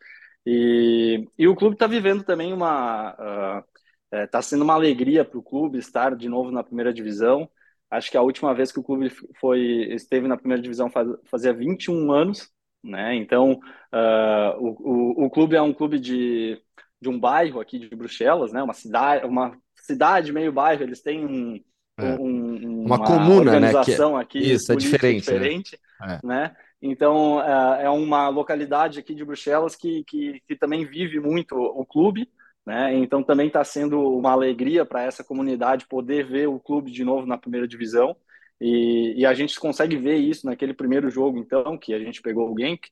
[0.46, 3.64] E, e o clube está vivendo também uma.
[4.12, 7.48] Está uh, é, sendo uma alegria para o clube estar de novo na primeira divisão.
[7.90, 9.60] Acho que a última vez que o clube foi
[9.92, 12.50] esteve na primeira divisão faz, fazia 21 anos,
[12.82, 13.14] né?
[13.14, 13.52] Então,
[13.92, 16.60] uh, o, o, o, clube é um clube de,
[17.00, 18.62] de um bairro aqui de Bruxelas, né?
[18.62, 20.82] Uma cidade, uma cidade meio bairro.
[20.82, 21.60] Eles têm um,
[21.98, 22.14] é.
[22.14, 23.70] um uma, uma, comuna, né?
[23.84, 26.20] Que é, aqui isso é diferente, diferente né?
[26.22, 26.56] né?
[26.86, 31.86] Então, é, é uma localidade aqui de Bruxelas que, que, que também vive muito o
[31.86, 32.28] clube,
[32.66, 32.94] né?
[32.94, 37.26] Então, também está sendo uma alegria para essa comunidade poder ver o clube de novo
[37.26, 38.14] na primeira divisão.
[38.60, 42.52] E, e, a gente consegue ver isso naquele primeiro jogo, então, que a gente pegou
[42.52, 42.90] o Genk.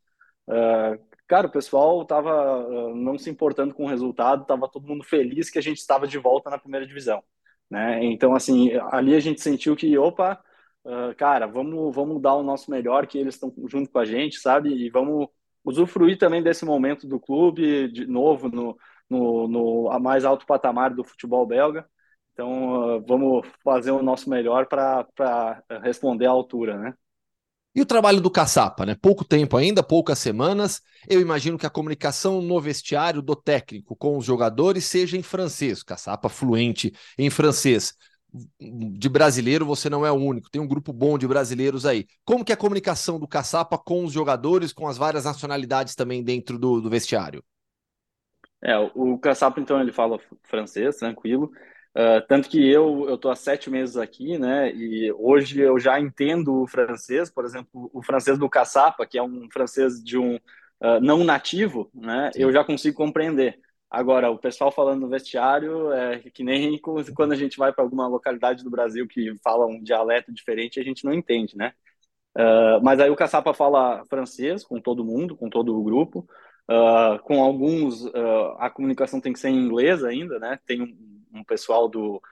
[0.48, 5.04] Uh, cara, o pessoal estava uh, não se importando com o resultado, estava todo mundo
[5.04, 7.22] feliz que a gente estava de volta na primeira divisão.
[7.70, 8.02] Né?
[8.04, 10.42] Então, assim, ali a gente sentiu que, opa,
[10.84, 14.38] uh, cara, vamos, vamos dar o nosso melhor, que eles estão junto com a gente,
[14.38, 14.70] sabe?
[14.70, 15.28] E vamos
[15.64, 18.76] usufruir também desse momento do clube, de novo, no,
[19.08, 21.86] no, no a mais alto patamar do futebol belga.
[22.32, 25.06] Então, uh, vamos fazer o nosso melhor para
[25.82, 26.94] responder à altura, né?
[27.74, 28.94] E o trabalho do Caçapa, né?
[28.94, 30.82] Pouco tempo ainda, poucas semanas.
[31.08, 35.82] Eu imagino que a comunicação no vestiário do técnico com os jogadores seja em francês.
[35.82, 37.94] Caçapa fluente em francês
[38.58, 42.06] de brasileiro você não é o único, tem um grupo bom de brasileiros aí.
[42.24, 46.22] Como que é a comunicação do Caçapa com os jogadores, com as várias nacionalidades também
[46.22, 47.44] dentro do, do vestiário?
[48.62, 51.50] É, o Caçapa, então, ele fala francês, tranquilo.
[51.94, 54.72] Uh, tanto que eu eu tô há sete meses aqui, né?
[54.72, 59.22] E hoje eu já entendo o francês, por exemplo, o francês do Caçapa, que é
[59.22, 62.30] um francês de um uh, não nativo, né?
[62.32, 62.42] Sim.
[62.42, 63.58] Eu já consigo compreender.
[63.92, 66.78] Agora, o pessoal falando no vestiário é que nem
[67.14, 70.82] quando a gente vai para alguma localidade do Brasil que fala um dialeto diferente, a
[70.82, 71.74] gente não entende, né?
[72.34, 76.26] Uh, mas aí o Caçapa fala francês com todo mundo, com todo o grupo.
[76.70, 80.58] Uh, com alguns, uh, a comunicação tem que ser em inglês ainda, né?
[80.64, 82.22] Tem um, um pessoal do,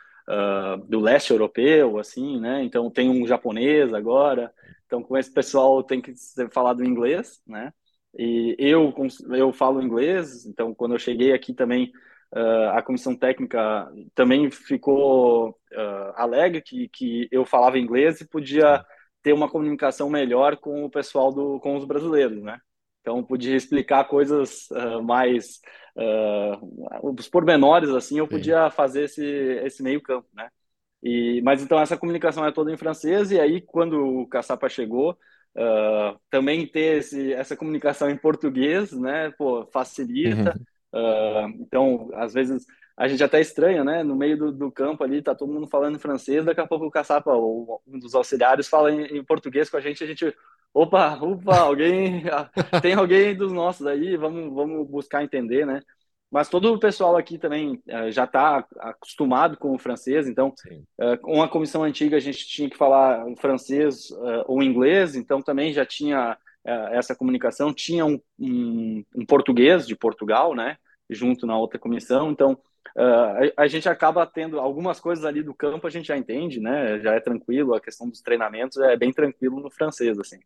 [0.88, 2.62] do leste europeu, assim, né?
[2.64, 4.50] Então tem um japonês agora.
[4.86, 7.70] Então com esse pessoal tem que ser falado em inglês, né?
[8.18, 8.92] E eu,
[9.30, 11.92] eu falo inglês, então quando eu cheguei aqui também,
[12.34, 18.84] uh, a comissão técnica também ficou uh, alegre que, que eu falava inglês e podia
[19.22, 22.58] ter uma comunicação melhor com o pessoal do, com os brasileiros, né?
[23.00, 25.60] Então podia explicar coisas uh, mais
[27.02, 28.76] os pormenores assim, eu podia Sim.
[28.76, 29.24] fazer esse
[29.64, 30.48] esse meio campo, né?
[31.02, 35.16] E mas então essa comunicação é toda em francês e aí quando o Caçapa chegou
[35.56, 40.56] Uh, também ter esse, essa comunicação em português, né, pô, facilita.
[40.92, 41.00] Uhum.
[41.00, 42.64] Uh, então, às vezes,
[42.96, 45.98] a gente até estranha, né, no meio do, do, campo ali, tá todo mundo falando
[45.98, 49.76] francês, daqui a pouco o caçapa, ou um dos auxiliares, fala em, em português com
[49.76, 50.34] a gente, a gente,
[50.72, 52.22] opa, opa, alguém,
[52.82, 55.80] tem alguém dos nossos aí, vamos, vamos buscar entender, né.
[56.30, 60.54] Mas todo o pessoal aqui também uh, já está acostumado com o francês, então,
[61.00, 65.42] uh, com a comissão antiga a gente tinha que falar francês uh, ou inglês, então
[65.42, 66.38] também já tinha
[66.92, 67.72] essa comunicação.
[67.72, 70.76] Tinha um, um, um, português de Portugal, né,
[71.08, 72.60] junto na outra comissão, então
[72.94, 77.00] a, a, gente acaba tendo algumas coisas ali do campo, a gente já entende, né,
[77.00, 80.38] já é tranquilo, a questão dos treinamentos é bem tranquilo no francês, assim.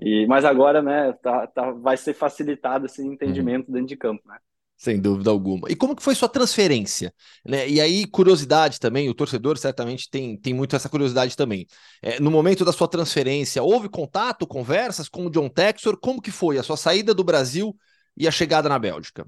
[0.00, 3.74] E, mas agora, né, tá, tá, vai ser facilitado esse entendimento uhum.
[3.74, 4.38] dentro de campo, né.
[4.78, 5.68] Sem dúvida alguma.
[5.68, 7.12] E como que foi sua transferência?
[7.44, 7.68] Né?
[7.68, 11.66] E aí, curiosidade também, o torcedor certamente tem, tem muito essa curiosidade também.
[12.00, 15.98] É, no momento da sua transferência, houve contato, conversas com o John Texor?
[16.00, 17.76] Como que foi a sua saída do Brasil
[18.16, 19.26] e a chegada na Bélgica?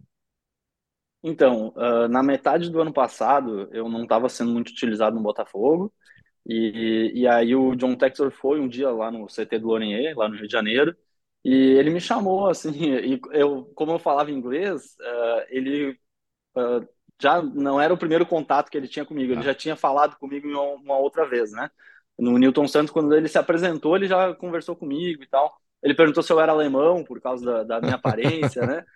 [1.20, 5.92] Então, uh, na metade do ano passado, eu não estava sendo muito utilizado no Botafogo.
[6.46, 10.28] E, e aí o John Texor foi um dia lá no CT do Lorenier, lá
[10.28, 10.96] no Rio de Janeiro,
[11.45, 12.70] e ele me chamou, assim,
[13.01, 15.99] e eu, como eu falava inglês, uh, ele
[16.57, 16.86] uh,
[17.20, 19.45] já não era o primeiro contato que ele tinha comigo, ele ah.
[19.45, 21.70] já tinha falado comigo uma, outra vez, né?
[22.18, 25.55] No Newton Santos, quando ele se apresentou, ele já conversou comigo e tal.
[25.82, 28.84] Ele perguntou se eu era alemão, por causa da, da minha aparência, né?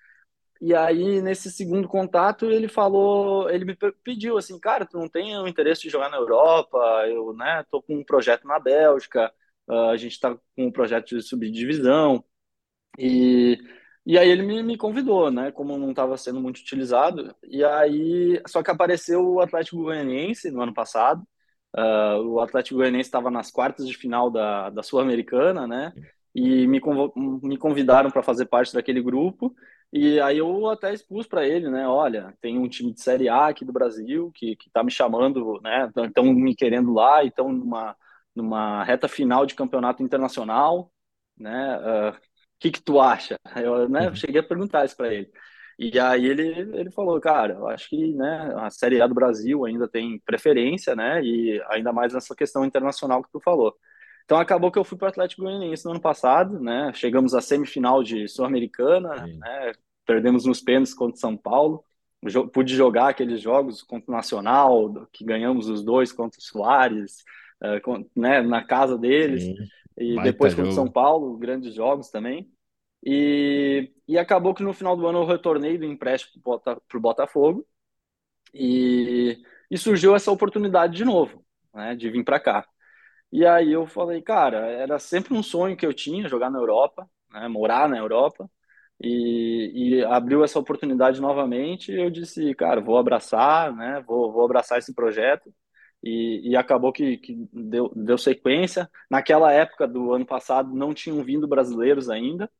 [0.60, 5.36] E aí, nesse segundo contato, ele falou, ele me pediu assim, cara, tu não tem
[5.36, 6.78] o interesse de jogar na Europa?
[7.06, 9.30] Eu, né, tô com um projeto na Bélgica,
[9.68, 12.24] uh, a gente tá com um projeto de subdivisão,
[12.98, 13.58] e
[14.06, 15.52] E aí ele me, me convidou, né?
[15.52, 17.36] Como não estava sendo muito utilizado.
[17.44, 21.24] E aí, só que apareceu o Atlético Goianiense no ano passado.
[21.76, 25.92] Uh, o Atlético Goianiense estava nas quartas de final da, da Sul-Americana, né?
[26.34, 26.80] E me,
[27.42, 29.54] me convidaram para fazer parte daquele grupo.
[29.92, 31.86] E aí eu até expus para ele, né?
[31.88, 35.60] Olha, tem um time de Série A aqui do Brasil que, que tá me chamando,
[35.62, 35.90] né?
[36.06, 37.96] Estão me querendo lá, então numa,
[38.34, 40.92] numa reta final de campeonato internacional,
[41.38, 41.78] né?
[41.78, 42.33] Uh,
[42.64, 43.38] que, que tu acha?
[43.56, 44.14] Eu né, uhum.
[44.14, 45.30] cheguei a perguntar isso para ele.
[45.78, 46.48] E aí ele,
[46.78, 50.94] ele falou, cara, eu acho que né, a Série A do Brasil ainda tem preferência,
[50.94, 51.20] né?
[51.22, 53.74] E ainda mais nessa questão internacional que tu falou.
[54.24, 56.92] Então acabou que eu fui para o Atlético Goianiense no ano passado, né?
[56.94, 59.72] Chegamos à semifinal de Sul-Americana, né?
[60.06, 61.84] Perdemos nos pênaltis contra São Paulo.
[62.52, 67.24] Pude jogar aqueles jogos contra o Nacional, que ganhamos os dois contra o Soares,
[67.62, 69.42] uh, né, na casa deles.
[69.42, 69.56] Sim.
[69.98, 72.48] E Baita depois contra o São Paulo, grandes jogos também.
[73.04, 77.66] E, e acabou que no final do ano eu retornei do empréstimo para o Botafogo
[78.54, 81.44] e, e surgiu essa oportunidade de novo,
[81.74, 82.66] né, de vir para cá.
[83.32, 87.08] E aí eu falei, cara, era sempre um sonho que eu tinha jogar na Europa,
[87.30, 88.50] né, morar na Europa,
[89.00, 91.92] e, e, abriu essa oportunidade novamente.
[91.92, 95.52] Eu disse, cara, vou abraçar, né, vou, vou abraçar esse projeto.
[96.02, 98.90] E, e acabou que, que deu, deu sequência.
[99.10, 102.50] Naquela época do ano passado não tinham vindo brasileiros ainda,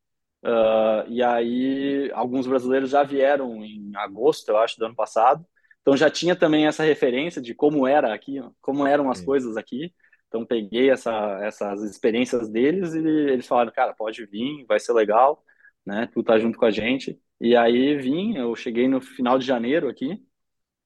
[0.45, 5.43] Uh, e aí, alguns brasileiros já vieram em agosto, eu acho, do ano passado.
[5.81, 9.25] Então já tinha também essa referência de como era aqui, como eram as Sim.
[9.25, 9.91] coisas aqui.
[10.27, 15.43] Então peguei essa, essas experiências deles e eles falaram, cara, pode vir, vai ser legal,
[15.85, 16.07] né?
[16.13, 17.19] Tu tá junto com a gente.
[17.41, 20.19] E aí vim, eu cheguei no final de janeiro aqui.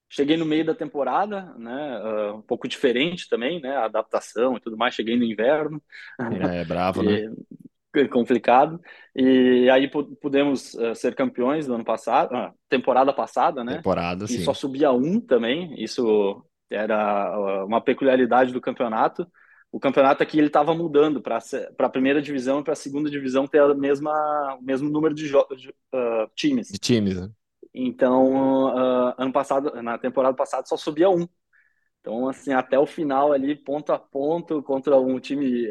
[0.10, 2.02] Cheguei no meio da temporada, né?
[2.02, 3.76] Uh, um pouco diferente também, né?
[3.76, 4.96] A adaptação e tudo mais.
[4.96, 5.82] Cheguei no inverno.
[6.20, 7.36] É, é bravo, e, né?
[8.10, 8.80] Complicado.
[9.16, 9.90] E aí
[10.22, 13.78] pudemos uh, ser campeões no ano passado, uh, temporada passada, né?
[13.78, 14.44] Temporada, e sim.
[14.44, 15.74] só subia um também.
[15.82, 19.28] Isso era uh, uma peculiaridade do campeonato.
[19.72, 21.40] O campeonato aqui ele estava mudando para
[21.80, 25.30] a primeira divisão e para a segunda divisão ter a mesma, o mesmo número de,
[25.30, 25.74] de
[26.36, 26.70] times.
[26.70, 27.30] De times, né?
[27.72, 28.68] Então,
[29.16, 31.28] ano passado, na temporada passada, só subia um.
[32.02, 35.68] Então, assim, até o final ali, ponto a ponto, contra um time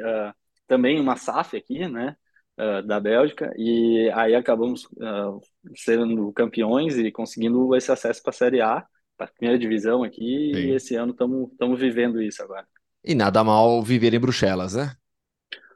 [0.68, 2.14] também uma SAF aqui, né,
[2.60, 5.40] uh, da Bélgica, e aí acabamos uh,
[5.74, 10.52] sendo campeões e conseguindo esse acesso para a Série A, para a primeira divisão aqui,
[10.54, 10.60] Sim.
[10.60, 12.66] e esse ano estamos vivendo isso agora.
[13.02, 14.92] E nada mal viver em Bruxelas, né?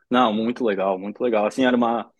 [0.08, 1.46] Não, muito legal, muito legal.
[1.46, 2.10] Assim, era uma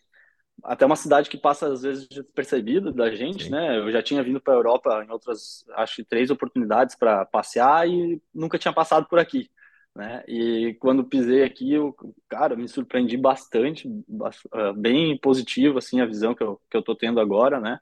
[0.65, 3.51] até uma cidade que passa às vezes despercebida da gente, Sim.
[3.51, 3.79] né?
[3.79, 7.89] Eu já tinha vindo para a Europa em outras, acho que três oportunidades para passear
[7.89, 9.51] e nunca tinha passado por aqui
[9.95, 10.25] né?
[10.27, 11.95] E quando pisei aqui, eu,
[12.29, 13.89] cara, me surpreendi bastante,
[14.53, 17.79] ah, bem positivo assim a visão que eu que eu tô tendo agora, né?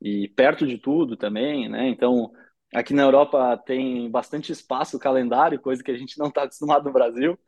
[0.00, 1.88] E perto de tudo também, né?
[1.88, 2.30] Então,
[2.74, 6.92] aqui na Europa tem bastante espaço calendário, coisa que a gente não está acostumado no
[6.92, 7.38] Brasil,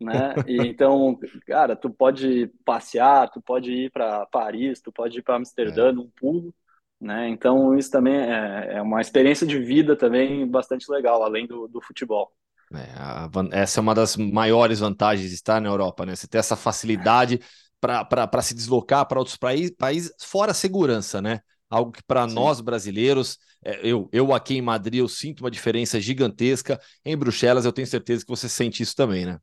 [0.00, 0.34] né?
[0.46, 5.36] E então, cara, tu pode passear, tu pode ir para Paris, tu pode ir para
[5.36, 5.92] Amsterdã é.
[5.92, 6.54] num pulo,
[7.00, 7.28] né?
[7.28, 11.80] Então, isso também é, é uma experiência de vida também bastante legal, além do, do
[11.80, 12.32] futebol.
[12.74, 16.14] É, a, essa é uma das maiores vantagens de estar na Europa, né?
[16.16, 17.40] Você ter essa facilidade
[17.80, 21.40] para se deslocar para outros países, países, fora a segurança, né?
[21.68, 26.00] Algo que para nós brasileiros, é, eu, eu aqui em Madrid, eu sinto uma diferença
[26.00, 26.80] gigantesca.
[27.04, 29.38] Em Bruxelas, eu tenho certeza que você sente isso também, né?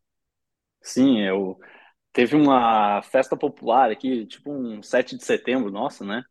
[0.81, 1.57] Sim, eu
[2.13, 6.23] teve uma festa popular aqui, tipo um 7 de setembro, nossa, né?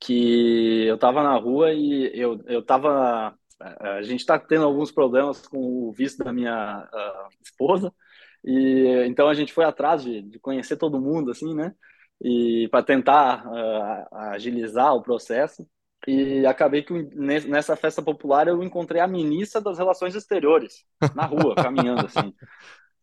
[0.00, 5.46] Que eu tava na rua e eu, eu tava a gente está tendo alguns problemas
[5.46, 7.92] com o visto da minha uh, esposa
[8.44, 11.74] e então a gente foi atrás de, de conhecer todo mundo assim né
[12.22, 15.66] e para tentar uh, agilizar o processo
[16.06, 20.84] e acabei que nessa festa popular eu encontrei a ministra das relações exteriores
[21.14, 22.32] na rua caminhando assim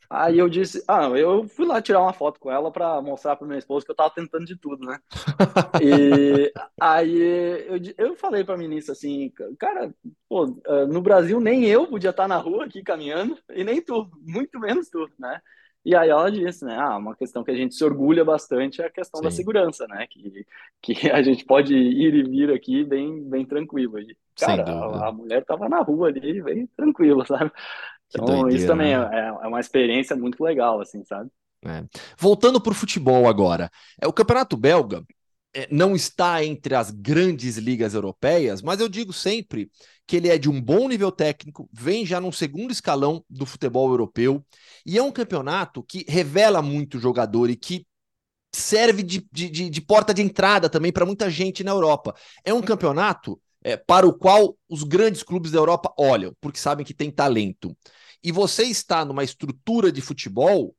[0.09, 3.47] Aí eu disse, ah, eu fui lá tirar uma foto com ela para mostrar para
[3.47, 4.99] minha esposa que eu tava tentando de tudo, né?
[5.81, 7.17] e aí
[7.67, 9.93] eu, eu falei para a ministra assim, cara,
[10.29, 14.09] pô, ah, no Brasil nem eu podia estar na rua aqui caminhando e nem tu,
[14.21, 15.41] muito menos tu, né?
[15.85, 18.87] E aí ela disse, né, ah, uma questão que a gente se orgulha bastante é
[18.87, 19.25] a questão Sim.
[19.25, 20.07] da segurança, né?
[20.09, 20.43] Que,
[20.81, 23.99] que a gente pode ir e vir aqui bem, bem tranquilo.
[23.99, 27.51] E, cara, a, a, mulher tava na rua ali, bem tranquila, sabe?
[28.09, 29.09] Então, doideira, isso também né?
[29.11, 31.29] é, é uma experiência muito legal, assim, sabe?
[31.65, 31.83] É.
[32.17, 35.03] Voltando para o futebol agora, é o Campeonato Belga
[35.55, 39.71] é, não está entre as grandes ligas europeias, mas eu digo sempre
[40.05, 43.89] que ele é de um bom nível técnico, vem já num segundo escalão do futebol
[43.89, 44.45] europeu
[44.85, 47.87] e é um campeonato que revela muito jogador e que
[48.53, 52.13] serve de, de, de porta de entrada também para muita gente na Europa.
[52.43, 56.85] É um campeonato é, para o qual os grandes clubes da Europa olham, porque sabem
[56.85, 57.75] que tem talento.
[58.23, 60.75] E você está numa estrutura de futebol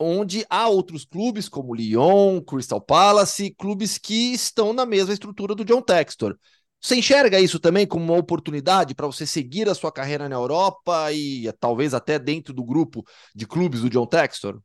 [0.00, 5.62] onde há outros clubes como Lyon, Crystal Palace, clubes que estão na mesma estrutura do
[5.62, 6.38] John Textor.
[6.80, 11.12] Você enxerga isso também como uma oportunidade para você seguir a sua carreira na Europa
[11.12, 13.04] e talvez até dentro do grupo
[13.34, 14.58] de clubes do John Textor?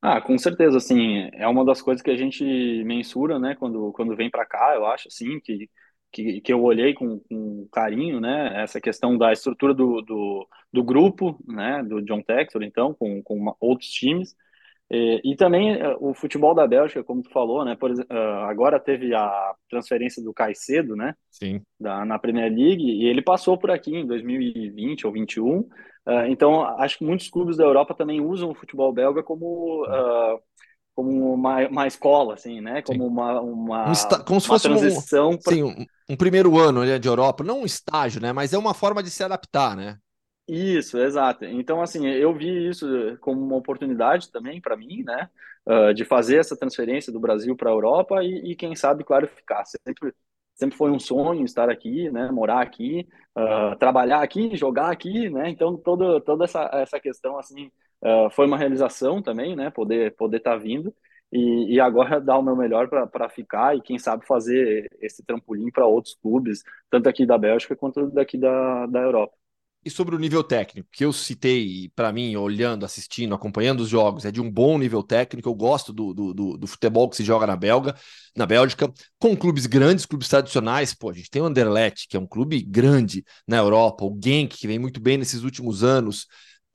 [0.00, 2.44] Ah, com certeza, assim, é uma das coisas que a gente
[2.84, 5.68] mensura, né, quando, quando vem para cá, eu acho, assim, que,
[6.16, 10.82] que, que eu olhei com, com, carinho, né, essa questão da estrutura do, do, do
[10.82, 14.34] grupo, né, do John Textor, então, com, com uma, outros times,
[14.90, 17.74] e, e, também eh, o futebol da Bélgica, como tu falou, né?
[17.74, 18.04] Por, uh,
[18.48, 21.12] agora teve a transferência do Caicedo, né?
[21.28, 21.60] Sim.
[21.78, 25.58] Da, na Premier League, e ele passou por aqui em 2020 ou 2021.
[25.58, 25.68] Uh,
[26.28, 30.40] então, acho que muitos clubes da Europa também usam o futebol belga como, uh,
[30.96, 32.80] como uma, uma escola, assim, né?
[32.80, 33.06] Como sim.
[33.06, 35.32] uma, uma, um como se fosse transição.
[35.32, 35.52] Um, pra...
[35.52, 37.44] Sim, um, um, primeiro ano né, de Europa.
[37.44, 38.32] Não um estágio, né?
[38.32, 39.98] Mas é uma forma de se adaptar, né?
[40.48, 41.44] Isso, exato.
[41.44, 42.86] Então, assim, eu vi isso
[43.20, 45.28] como uma oportunidade também para mim, né,
[45.66, 49.26] uh, de fazer essa transferência do Brasil para a Europa e, e, quem sabe, claro,
[49.26, 49.64] ficar.
[49.66, 50.14] Sempre,
[50.54, 55.50] sempre foi um sonho estar aqui, né, morar aqui, uh, trabalhar aqui, jogar aqui, né.
[55.50, 57.70] Então, todo, toda essa, essa questão, assim,
[58.02, 60.94] uh, foi uma realização também, né, poder poder estar tá vindo.
[61.32, 65.70] E, e, agora dar o meu melhor para ficar e quem sabe fazer esse trampolim
[65.70, 69.36] para outros clubes, tanto aqui da Bélgica quanto daqui da, da Europa.
[69.86, 74.24] E sobre o nível técnico, que eu citei para mim, olhando, assistindo, acompanhando os jogos,
[74.24, 75.48] é de um bom nível técnico.
[75.48, 77.94] Eu gosto do, do, do, futebol que se joga na Belga,
[78.36, 80.92] na Bélgica, com clubes grandes, clubes tradicionais.
[80.92, 84.56] Pô, a gente tem o Anderlecht, que é um clube grande na Europa, o Genk,
[84.58, 86.26] que vem muito bem nesses últimos anos.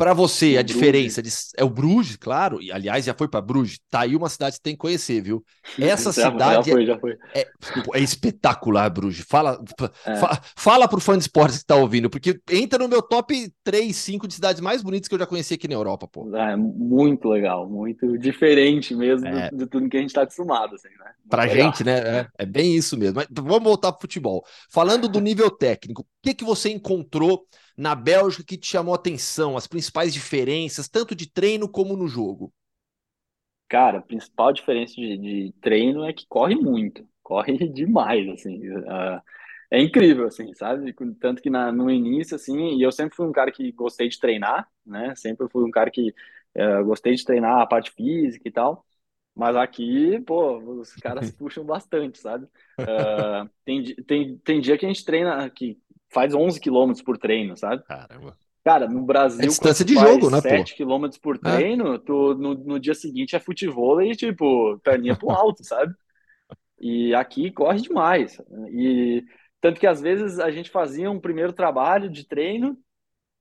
[0.01, 0.65] Para você, a Bruges.
[0.65, 4.29] diferença de, é o Bruges, claro, e aliás já foi para Bruges, tá aí uma
[4.29, 5.45] cidade que você tem que conhecer, viu?
[5.77, 7.11] Essa já, cidade já foi, já foi.
[7.35, 7.47] É, é,
[7.93, 9.23] é, espetacular, Bruges.
[9.29, 9.63] Fala,
[10.07, 10.15] é.
[10.15, 13.95] fa, fala pro fã de esportes que tá ouvindo, porque entra no meu top 3,
[13.95, 16.35] 5 de cidades mais bonitas que eu já conheci aqui na Europa, pô.
[16.35, 19.51] É muito legal, muito diferente mesmo é.
[19.51, 21.11] de tudo que a gente tá acostumado, assim, né?
[21.29, 21.55] Pra legal.
[21.55, 22.19] gente, né?
[22.19, 23.15] É, é, bem isso mesmo.
[23.15, 24.43] Mas vamos voltar pro futebol.
[24.69, 27.45] Falando do nível técnico, o que que você encontrou
[27.77, 32.07] na Bélgica que te chamou a atenção, as principais diferenças, tanto de treino como no
[32.07, 32.53] jogo?
[33.69, 38.59] Cara, a principal diferença de, de treino é que corre muito, corre demais, assim.
[38.69, 39.21] Uh,
[39.71, 40.93] é incrível, assim, sabe?
[41.19, 44.19] Tanto que na, no início, assim, e eu sempre fui um cara que gostei de
[44.19, 45.15] treinar, né?
[45.15, 46.13] Sempre fui um cara que
[46.57, 48.85] uh, gostei de treinar a parte física e tal.
[49.35, 52.45] Mas aqui, pô, os caras puxam bastante, sabe?
[52.79, 55.77] Uh, tem, tem, tem dia que a gente treina, que
[56.09, 57.83] faz 11 quilômetros por treino, sabe?
[57.83, 58.37] Caramba.
[58.63, 61.39] Cara, no Brasil, é distância de jogo, né, 7 km por é.
[61.39, 61.97] treino, é.
[61.97, 65.93] tu, no, no dia seguinte é futebol e, tipo, perninha pro alto, sabe?
[66.79, 68.39] E aqui corre demais.
[68.69, 69.23] E
[69.59, 72.77] tanto que às vezes a gente fazia um primeiro trabalho de treino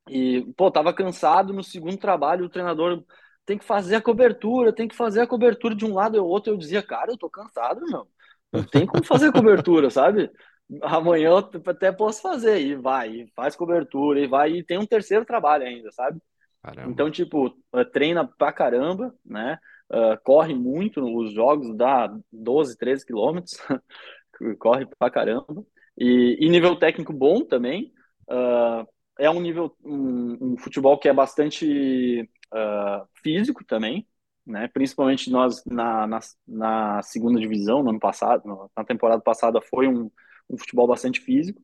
[0.08, 3.04] e, pô, tava cansado no segundo trabalho, o treinador
[3.50, 6.52] tem que fazer a cobertura, tem que fazer a cobertura de um lado e outro.
[6.52, 8.06] Eu dizia, cara, eu tô cansado, meu.
[8.52, 10.30] Não tem como fazer cobertura, sabe?
[10.82, 14.86] amanhã eu até posso fazer, e vai, e faz cobertura, e vai, e tem um
[14.86, 16.20] terceiro trabalho ainda, sabe?
[16.62, 16.92] Caramba.
[16.92, 19.58] Então, tipo, eh, treina pra caramba, né?
[19.92, 23.54] Uh, corre muito nos jogos, dá 12, 13 quilômetros,
[24.60, 25.64] corre pra caramba.
[25.98, 27.92] E, e, nível técnico bom também.
[28.30, 28.86] Uh,
[29.18, 34.06] é um nível, um, um, futebol que é bastante uh, físico também,
[34.46, 34.68] né?
[34.68, 40.10] Principalmente nós na, na, na, segunda divisão, no ano passado, na temporada passada, foi um,
[40.48, 41.62] um futebol bastante físico.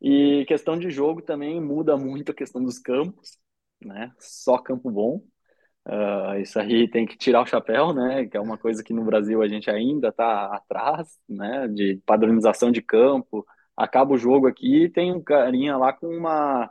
[0.00, 3.38] E questão de jogo também muda muito a questão dos campos,
[3.82, 4.12] né?
[4.18, 5.22] Só campo bom.
[5.86, 8.26] Uh, isso aí tem que tirar o chapéu, né?
[8.26, 11.68] Que é uma coisa que no Brasil a gente ainda está atrás, né?
[11.68, 13.46] De padronização de campo.
[13.76, 16.70] Acaba o jogo aqui e tem um carinha lá com uma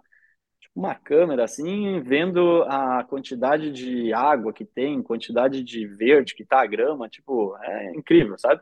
[0.76, 6.62] uma câmera assim, vendo a quantidade de água que tem, quantidade de verde que tá
[6.62, 8.62] a grama, tipo, é incrível, sabe?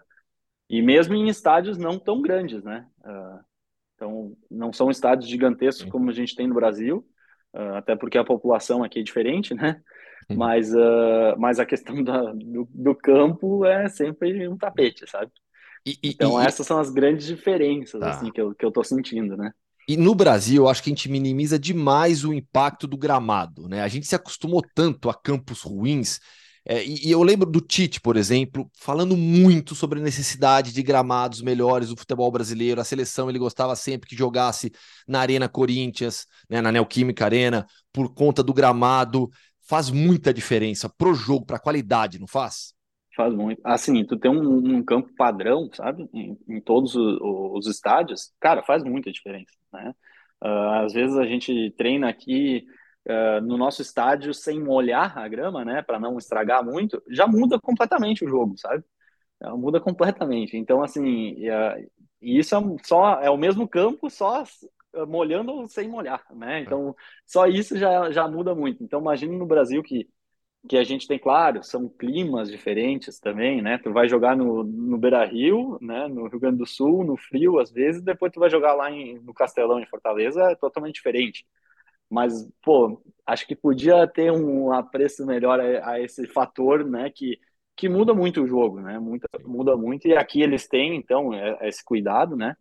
[0.69, 2.87] E mesmo em estádios não tão grandes, né?
[3.03, 3.39] Uh,
[3.95, 7.05] então, não são estádios gigantescos como a gente tem no Brasil,
[7.53, 9.81] uh, até porque a população aqui é diferente, né?
[10.31, 15.31] Mas, uh, mas a questão da, do, do, campo é sempre um tapete, sabe?
[15.85, 18.11] E, e, então, e, essas são as grandes diferenças tá.
[18.11, 19.51] assim, que, eu, que eu tô sentindo, né?
[19.87, 23.81] E no Brasil, eu acho que a gente minimiza demais o impacto do gramado, né?
[23.81, 26.19] A gente se acostumou tanto a campos ruins
[26.65, 30.81] é, e, e, eu lembro do Tite, por exemplo, falando muito sobre a necessidade de
[30.81, 32.79] gramados melhores do futebol brasileiro.
[32.79, 34.71] A seleção ele gostava sempre que jogasse
[35.05, 39.29] na Arena Corinthians, né, na Neoquímica Arena, por conta do gramado.
[39.67, 42.73] Faz muita diferença pro jogo, para a qualidade, não faz?
[43.15, 43.61] Faz muito.
[43.63, 46.09] Assim, tu tem um, um campo padrão, sabe?
[46.13, 49.93] Em, em todos os, os, estádios, cara, faz muita diferença, né?
[50.43, 52.65] Uh, às vezes a gente treina aqui
[53.07, 55.83] uh, no nosso estádio sem molhar a grama, né?
[55.83, 58.83] Para não estragar muito, já muda completamente o jogo, sabe?
[59.57, 60.57] Muda completamente.
[60.57, 61.91] Então, assim, uh,
[62.21, 64.43] isso é só é o mesmo campo, só
[65.07, 66.61] molhando sem molhar, né?
[66.61, 66.95] Então,
[67.25, 68.83] só isso já, já muda muito.
[68.83, 70.07] Então, imagine no Brasil que
[70.67, 73.77] que a gente tem, claro, são climas diferentes também, né?
[73.77, 76.07] Tu vai jogar no, no Beira-Rio, né?
[76.07, 79.19] No Rio Grande do Sul, no frio, às vezes, depois tu vai jogar lá em,
[79.19, 81.45] no Castelão, em Fortaleza, é totalmente diferente.
[82.09, 87.09] Mas, pô, acho que podia ter um apreço melhor a, a esse fator, né?
[87.09, 87.39] Que,
[87.75, 88.99] que muda muito o jogo, né?
[89.45, 92.55] Muda, muito, e aqui eles têm, então, é, é esse cuidado, né?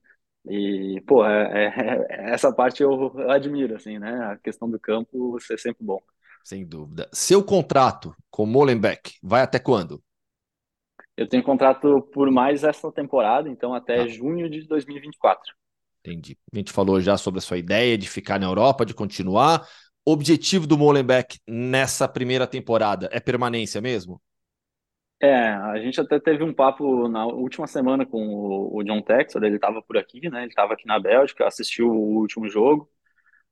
[0.48, 1.66] E, pô, é,
[2.10, 4.24] é, essa parte eu admiro, assim, né?
[4.32, 6.00] A questão do campo ser sempre bom.
[6.44, 7.08] Sem dúvida.
[7.12, 10.02] Seu contrato com Molenbeek vai até quando?
[11.16, 14.08] Eu tenho contrato por mais essa temporada, então até ah.
[14.08, 15.54] junho de 2024.
[16.04, 16.36] Entendi.
[16.52, 19.66] A gente falou já sobre a sua ideia de ficar na Europa, de continuar.
[20.04, 24.20] Objetivo do Molenbeek nessa primeira temporada é permanência mesmo?
[25.22, 29.54] É, a gente até teve um papo na última semana com o, John Texor, ele
[29.54, 30.40] estava por aqui, né?
[30.40, 32.90] Ele estava aqui na Bélgica, assistiu o último jogo.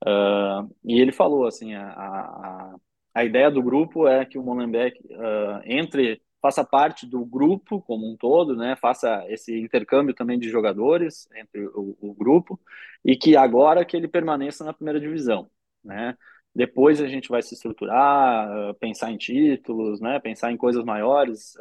[0.03, 2.75] Uh, e ele falou assim, a, a,
[3.15, 8.11] a, ideia do grupo é que o Molenbeek uh, entre, faça parte do grupo como
[8.11, 12.59] um todo, né, faça esse intercâmbio também de jogadores entre o, o grupo
[13.05, 15.51] e que agora que ele permaneça na primeira divisão,
[15.85, 16.17] né.
[16.53, 21.55] Depois a gente vai se estruturar, uh, pensar em títulos, né, pensar em coisas maiores,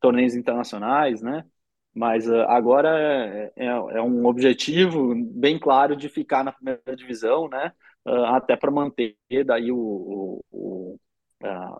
[0.00, 1.44] torneios internacionais, né,
[1.94, 7.48] mas uh, agora é, é, é, um objetivo bem claro de ficar na primeira divisão,
[7.48, 7.72] né?
[8.04, 9.16] Uh, até para manter
[9.46, 10.98] daí o, o, o,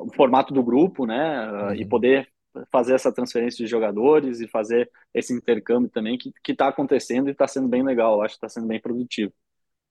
[0.01, 1.51] o, formato do grupo, né?
[1.51, 1.75] Uhum.
[1.75, 2.29] E poder
[2.71, 7.49] fazer essa transferência de jogadores e fazer esse intercâmbio também que está acontecendo e está
[7.49, 8.23] sendo bem legal.
[8.23, 9.33] acho que está sendo bem produtivo.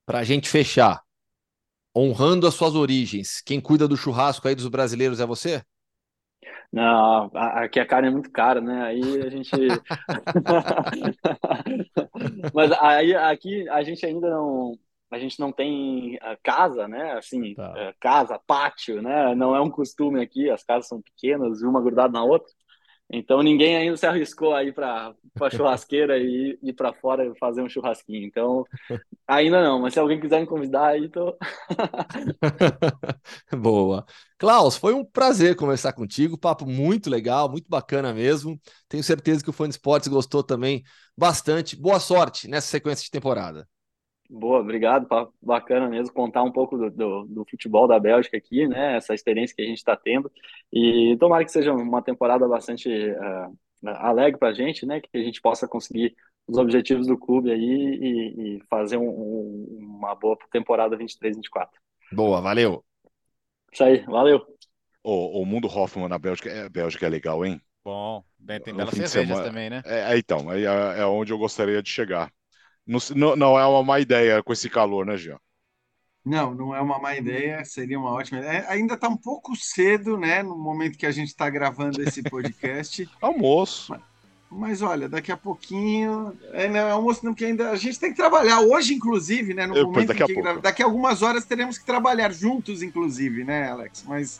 [0.05, 1.01] Para a gente fechar,
[1.95, 5.61] honrando as suas origens, quem cuida do churrasco aí dos brasileiros é você?
[6.73, 8.81] Não, aqui a carne é muito cara, né?
[8.81, 9.51] Aí a gente.
[12.51, 14.75] Mas aí aqui a gente ainda não.
[15.11, 17.13] A gente não tem ah, casa, né?
[17.13, 17.71] Assim, tá.
[17.77, 19.35] É, casa, pátio, né?
[19.35, 22.51] Não é um costume aqui, as casas são pequenas, uma grudada na outra.
[23.15, 27.69] Então ninguém ainda se arriscou aí para a churrasqueira e ir para fora fazer um
[27.69, 28.25] churrasquinho.
[28.25, 28.65] Então
[29.27, 31.37] ainda não, mas se alguém quiser me convidar aí, tô.
[33.55, 34.05] Boa.
[34.37, 38.59] Klaus, foi um prazer conversar contigo, papo muito legal, muito bacana mesmo.
[38.89, 40.83] Tenho certeza que o fã de esportes gostou também
[41.15, 41.75] bastante.
[41.75, 43.67] Boa sorte nessa sequência de temporada.
[44.29, 45.07] Boa, obrigado.
[45.41, 48.95] Bacana mesmo contar um pouco do, do, do, futebol da Bélgica aqui, né?
[48.95, 50.31] Essa experiência que a gente está tendo.
[50.71, 55.01] E tomara que seja uma temporada bastante uh, alegre para a gente, né?
[55.01, 56.15] Que a gente possa conseguir
[56.47, 61.67] os objetivos do clube aí e, e fazer um, um, uma boa temporada 23-24.
[62.11, 62.83] Boa, valeu.
[63.71, 64.41] Isso aí, valeu.
[65.03, 67.61] O, o mundo Hoffman na Bélgica é, Bélgica é legal, hein?
[67.83, 69.81] Bom, bem, tem belas cervejas também, né?
[69.85, 70.63] É, é então, é,
[71.01, 72.31] é onde eu gostaria de chegar.
[72.85, 75.39] Não, não é uma má ideia com esse calor, né, Jean?
[76.25, 78.65] Não, não é uma má ideia, seria uma ótima ideia.
[78.69, 83.09] Ainda está um pouco cedo, né, no momento que a gente está gravando esse podcast.
[83.21, 83.91] almoço.
[83.91, 84.01] Mas,
[84.49, 86.33] mas, olha, daqui a pouquinho.
[86.53, 88.61] É, não, é almoço não, porque ainda a gente tem que trabalhar.
[88.61, 91.85] Hoje, inclusive, né, no Eu, momento daqui, que grava, daqui a algumas horas teremos que
[91.85, 94.05] trabalhar juntos, inclusive, né, Alex?
[94.07, 94.39] Mas,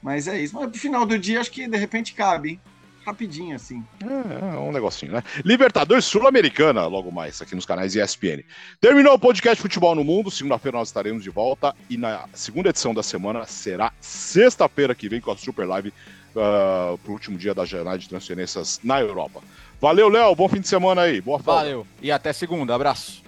[0.00, 0.54] mas é isso.
[0.54, 2.60] Mas no final do dia, acho que de repente cabe, hein?
[3.06, 3.84] Rapidinho, assim.
[4.02, 5.22] É, é um negocinho, né?
[5.44, 8.42] Libertadores Sul-Americana, logo mais, aqui nos canais ESPN.
[8.80, 10.30] Terminou o podcast Futebol no Mundo.
[10.30, 11.74] Segunda-feira nós estaremos de volta.
[11.88, 15.92] E na segunda edição da semana será sexta-feira que vem com a Super Live
[16.34, 19.40] uh, pro último dia da janela de transferências na Europa.
[19.80, 20.34] Valeu, Léo.
[20.34, 21.20] Bom fim de semana aí.
[21.20, 21.60] Boa folga.
[21.60, 21.86] Valeu.
[22.02, 22.74] E até segunda.
[22.74, 23.22] Abraço.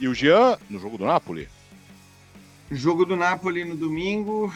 [0.00, 1.48] E o Jean, no jogo do Napoli?
[2.70, 4.52] Jogo do Napoli no domingo,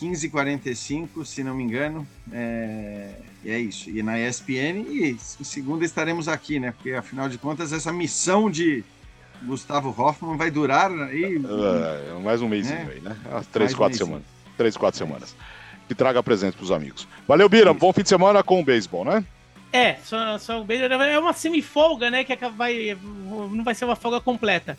[0.00, 2.06] 15h45, se não me engano.
[2.32, 3.14] É...
[3.44, 3.90] E é isso.
[3.90, 6.72] E na ESPN, e em segunda estaremos aqui, né?
[6.72, 8.84] Porque afinal de contas, essa missão de
[9.42, 11.36] Gustavo Hoffman vai durar aí.
[11.36, 12.86] É, mais um mês né?
[12.90, 13.16] aí, né?
[13.50, 14.26] três, quatro um semanas.
[14.56, 15.36] Três, quatro semanas.
[15.88, 17.08] Que traga presente para os amigos.
[17.26, 17.72] Valeu, Bira.
[17.72, 19.24] Bom fim de semana com o beisebol, né?
[19.72, 21.00] É, só, só o beisebol.
[21.02, 22.24] É uma semifolga, né?
[22.24, 22.96] Que vai,
[23.50, 24.76] não vai ser uma folga completa.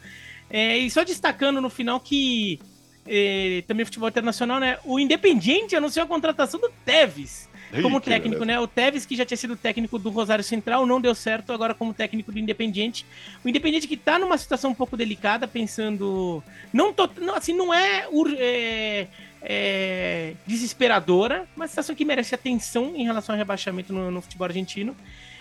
[0.50, 2.60] É, e só destacando no final que
[3.06, 4.78] é, também futebol internacional, né?
[4.84, 7.50] O Independiente anunciou a contratação do Tevez
[7.82, 8.60] como técnico, né?
[8.60, 11.94] O Tevez, que já tinha sido técnico do Rosário Central, não deu certo agora como
[11.94, 13.06] técnico do Independiente.
[13.46, 16.44] O Independiente que tá numa situação um pouco delicada, pensando.
[16.74, 18.08] Não, tô, não assim, não é,
[18.38, 19.08] é
[19.42, 24.96] é, desesperadora, uma situação que merece atenção em relação ao rebaixamento no, no futebol argentino.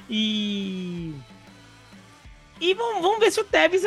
[0.09, 1.12] E.
[2.61, 3.82] E vamos, vamos ver se o Tevez,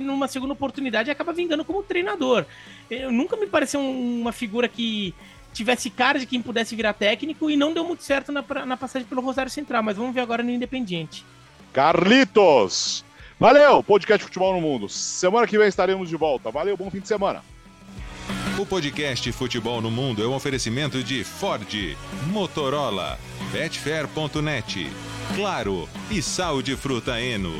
[0.00, 2.46] numa segunda oportunidade, acaba vingando como treinador.
[2.90, 5.14] Eu nunca me pareceu uma figura que
[5.52, 9.06] tivesse cara de quem pudesse virar técnico e não deu muito certo na, na passagem
[9.06, 11.24] pelo Rosário Central, mas vamos ver agora no Independiente.
[11.72, 13.04] Carlitos!
[13.38, 14.88] Valeu, podcast Futebol no Mundo.
[14.88, 16.50] Semana que vem estaremos de volta.
[16.50, 17.42] Valeu, bom fim de semana.
[18.58, 21.68] O podcast Futebol no Mundo é um oferecimento de Ford,
[22.28, 23.18] Motorola,
[23.52, 24.90] Betfair.net,
[25.32, 27.52] Claro e Sal de Fruta Eno.